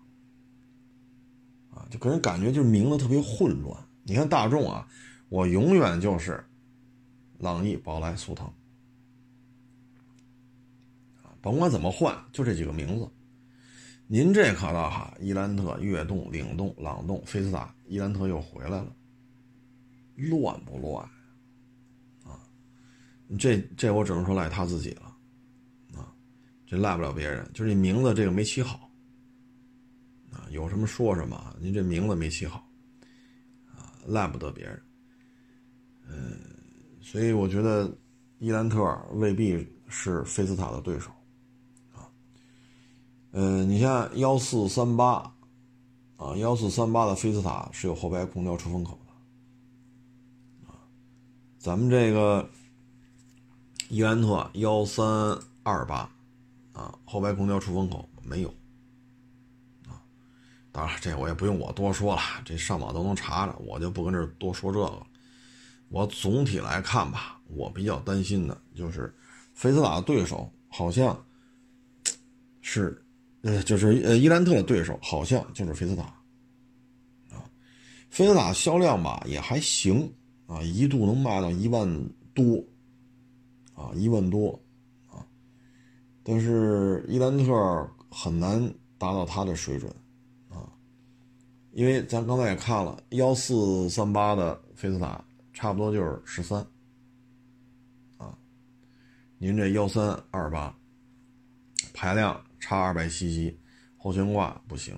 [1.76, 3.84] 啊，就给人感觉就是名字特别混乱。
[4.05, 4.86] 你看大众啊，
[5.28, 6.45] 我永远就是
[7.41, 8.49] 朗逸、宝来、速腾，
[11.41, 13.11] 甭管怎么换，就这几个名字。
[14.07, 18.95] 您这可倒好，伊兰特、悦动、领动、朗动、菲斯塔，伊兰特又回来了。
[20.14, 21.05] 乱不乱
[22.22, 22.39] 啊？
[23.36, 25.18] 这这我只能说赖他自己了，
[26.71, 28.91] 这赖不了别人，就是这名字这个没起好
[30.31, 32.69] 啊，有什么说什么，您这名字没起好
[33.75, 34.83] 啊，赖不得别人。
[36.07, 36.39] 嗯，
[37.01, 37.91] 所以我觉得
[38.39, 38.79] 伊兰特
[39.12, 41.11] 未必是菲斯塔的对手
[41.95, 42.05] 啊。
[43.33, 45.35] 嗯，你像幺四三八
[46.19, 50.85] 啊，幺四三八的菲斯塔是有后排空调出风口的，啊。
[51.59, 52.47] 咱们这个
[53.89, 55.07] 伊兰特幺三
[55.62, 56.11] 二八
[56.79, 58.49] 啊，后排空调出风口没有
[59.89, 59.99] 啊。
[60.70, 65.07] 当然，这我也不用我多说了，这上网都能查着，我就不跟这多说这个。
[65.89, 69.12] 我总体来看吧，我比较担心的就是
[69.55, 71.18] 菲斯塔的对手好像
[72.61, 73.03] 是
[73.41, 76.03] 呃，就是呃伊兰特的对手好像就是菲斯塔，
[77.31, 77.43] 啊，
[78.11, 80.12] 菲斯塔销量吧也还行
[80.47, 81.89] 啊，一度能卖到一万
[82.35, 82.62] 多，
[83.74, 84.62] 啊一万多，
[86.31, 88.62] 但是伊兰特很难
[88.99, 89.91] 达到它的水准，
[90.51, 90.70] 啊，
[91.72, 95.24] 因为咱刚才也看了幺四三八的菲斯塔，
[95.55, 96.61] 差不多就是十三，
[98.18, 98.37] 啊，
[99.39, 100.76] 您这幺三二八。
[101.95, 103.57] 排量差二百 cc，
[103.97, 104.97] 后悬挂不行。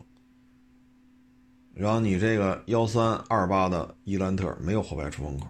[1.72, 5.46] 然后你这个幺三二八的伊兰特没有后排出风口，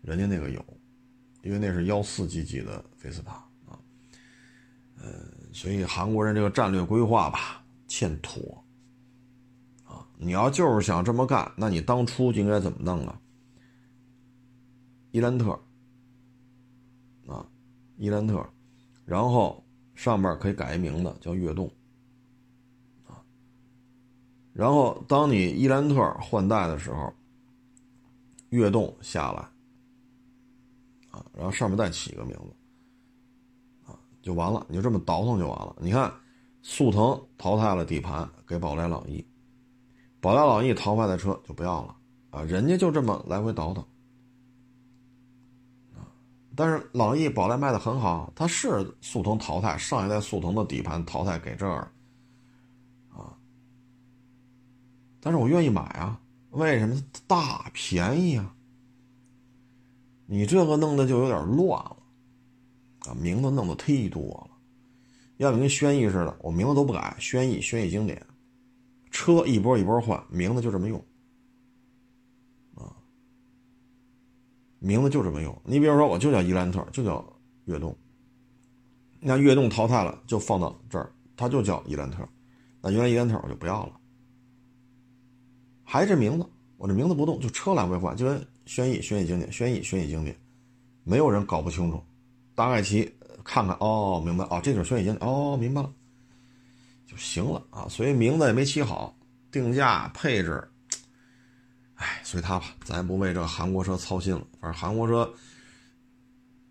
[0.00, 0.64] 人家那个有，
[1.42, 3.47] 因为那是幺四 G G 的菲斯塔。
[5.00, 5.12] 呃，
[5.52, 8.64] 所以韩国人这个战略规划吧欠妥
[9.84, 10.06] 啊。
[10.16, 13.20] 你要就是想这么干，那你当初就应该怎么弄啊？
[15.10, 15.50] 伊兰特
[17.26, 17.46] 啊，
[17.96, 18.44] 伊兰特，
[19.04, 19.64] 然后。
[19.98, 21.68] 上面可以改一名字叫悦动，
[23.04, 23.18] 啊，
[24.52, 27.12] 然后当你伊兰特换代的时候，
[28.50, 29.40] 悦动下来，
[31.10, 32.54] 啊，然后上面再起一个名字，
[34.22, 35.76] 就完了，你就这么倒腾就完了。
[35.80, 36.12] 你看，
[36.62, 39.24] 速腾淘汰了底盘给宝来朗逸，
[40.20, 41.96] 宝来朗逸淘汰的车就不要了，
[42.30, 43.84] 啊，人家就这么来回倒腾。
[46.56, 51.92] 但是朗逸、宝来卖的很好，它是速腾淘汰上一代速腾的底盘淘汰给这儿，
[53.10, 53.38] 啊，
[55.20, 57.00] 但是我愿意买啊，为什么？
[57.28, 58.54] 大便宜啊！
[60.26, 61.97] 你这个弄的就有点乱了，
[63.08, 64.56] 啊，名字弄得忒多了，
[65.38, 68.24] 要不跟轩逸似的，我名字都不改，轩逸、轩逸经典，
[69.10, 70.98] 车一波一波换，名字就这么用。
[72.74, 72.94] 啊
[74.80, 77.24] 名字就这么用，你比如说，我就叫伊兰特，就叫
[77.64, 77.96] 悦动。
[79.18, 82.28] 那悦动淘汰了，就放到这儿，它就叫伊兰特。
[82.80, 84.00] 那原来伊兰特我就不要了，
[85.82, 86.46] 还这名字，
[86.76, 90.38] 我这名字不动，就车来回换，就跟轩逸、轩逸经典、轩逸、轩逸经典，
[91.02, 92.00] 没有人搞不清楚。
[92.58, 93.08] 大概其
[93.44, 95.88] 看看，哦，明白，哦，这就是轩逸经，哦，明白了，
[97.06, 97.86] 就行了啊。
[97.88, 99.16] 所以名字也没起好，
[99.52, 100.68] 定价配置。
[101.94, 104.44] 哎，随他吧，咱也不为这个韩国车操心了。
[104.60, 105.32] 反正韩国车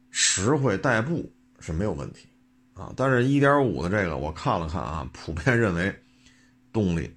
[0.09, 1.31] 实惠代步
[1.61, 2.27] 是没有问题
[2.73, 2.91] 啊。
[2.97, 5.97] 但是1.5的这个我看了看啊，普遍认为
[6.73, 7.09] 动力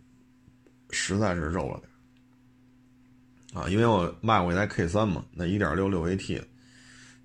[0.90, 3.68] 实在是肉了点啊。
[3.68, 6.40] 因为我卖过一台 K3 嘛，那1.6 6AT，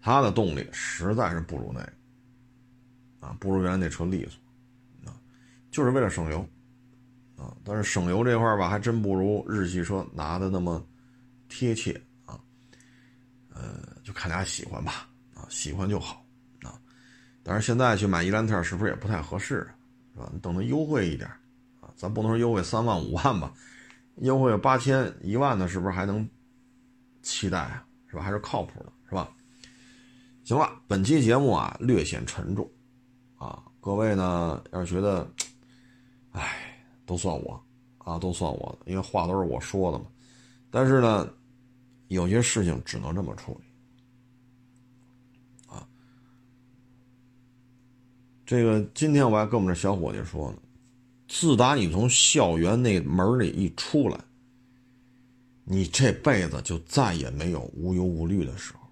[0.05, 1.91] 它的动力实在是不如那个
[3.19, 5.17] 啊，不如原来那车利索啊，
[5.71, 6.47] 就是为了省油。
[7.35, 10.85] 啊，但是省油这块吧，还真不如日系车拿的那么
[11.49, 12.39] 贴切啊。
[13.49, 16.23] 呃，就看大家喜欢吧，啊，喜欢就好
[16.61, 16.79] 啊。
[17.41, 19.67] 但是现在去买伊兰特是不是也不太合适，
[20.13, 20.29] 是吧？
[20.31, 21.27] 你等它优惠一点
[21.81, 23.51] 啊，咱不能说优惠三万五万吧，
[24.17, 26.29] 优惠八千一万的，是不是还能
[27.23, 27.83] 期待啊？
[28.07, 28.21] 是吧？
[28.21, 28.93] 还是靠谱的，
[30.45, 32.69] 行了，本期节目啊略显沉重
[33.35, 35.29] 啊，各位呢要是觉得，
[36.31, 36.71] 哎。
[37.07, 37.63] 都算我，
[37.99, 40.05] 啊，都算我的，因为话都是我说的嘛。
[40.71, 41.31] 但是呢，
[42.07, 43.65] 有些事情只能这么处理，
[45.67, 45.87] 啊。
[48.43, 50.57] 这个今天我还跟我们这小伙计说呢，
[51.27, 54.19] 自打你从校园那门里一出来，
[55.63, 58.84] 你这辈子就再也没有无忧无虑的时候。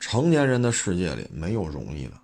[0.00, 2.20] 成年人的世界里没有容易的，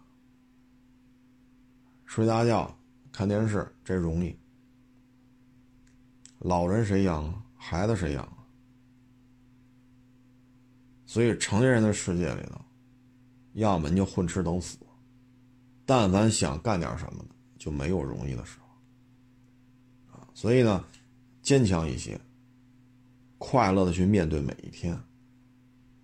[2.06, 2.76] 睡大觉。
[3.12, 4.36] 看电视这容易，
[6.40, 7.42] 老人谁养啊？
[7.56, 8.44] 孩子谁养啊？
[11.06, 12.60] 所以成年人的世界里头，
[13.54, 14.76] 要么你就混吃等死，
[15.86, 20.28] 但凡想干点什么的，就没有容易的时候啊。
[20.34, 20.84] 所以呢，
[21.40, 22.20] 坚强一些，
[23.38, 24.94] 快乐的去面对每一天，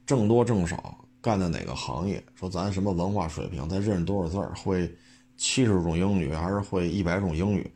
[0.06, 4.94] 挣多挣少，干的哪个行业，说咱什么文化水平，咱认识多少字儿，会。
[5.34, 7.68] 七十种英语还是会一百种英语，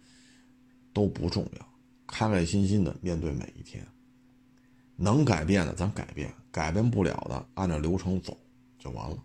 [0.93, 1.69] 都不重要，
[2.07, 3.85] 开开心心的面对每一天。
[4.95, 8.37] 能改变的咱改变，改变不了的按照流程走
[8.79, 9.17] 就完了。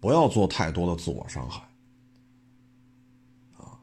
[0.00, 1.60] 不要做太多的自我伤害。
[3.58, 3.78] 啊，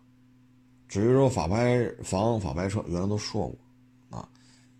[0.88, 4.28] 至于说法拍房、法拍车，原来都说过，啊，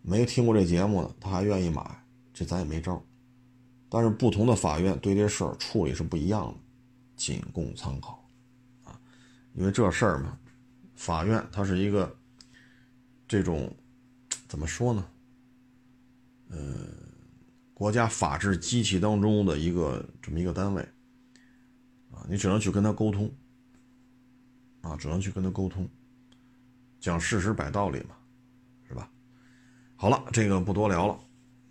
[0.02, 1.84] 没听过这节目的他还愿意买，
[2.34, 3.00] 这咱也没招。
[3.90, 6.54] 但是不同的法院对这事儿处理是不一样的。
[7.16, 8.26] 仅供参考，
[8.86, 8.98] 啊，
[9.54, 10.40] 因为这事儿嘛，
[10.96, 12.16] 法院它是一个
[13.28, 13.76] 这种
[14.48, 15.06] 怎么说呢？
[16.48, 16.58] 呃，
[17.74, 20.82] 国家法治机器当中的一个这么一个单位，
[22.14, 23.30] 啊，你只能去跟他沟通，
[24.80, 25.90] 啊，只能去跟他沟通，
[27.02, 28.16] 讲事实摆道理嘛，
[28.88, 29.12] 是吧？
[29.98, 31.20] 好了，这个不多聊了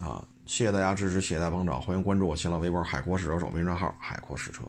[0.06, 4.64] 啊，谢谢大家支持，谢谢大家捧场，欢迎关注我新浪微博海阔试车手名账号海阔试车。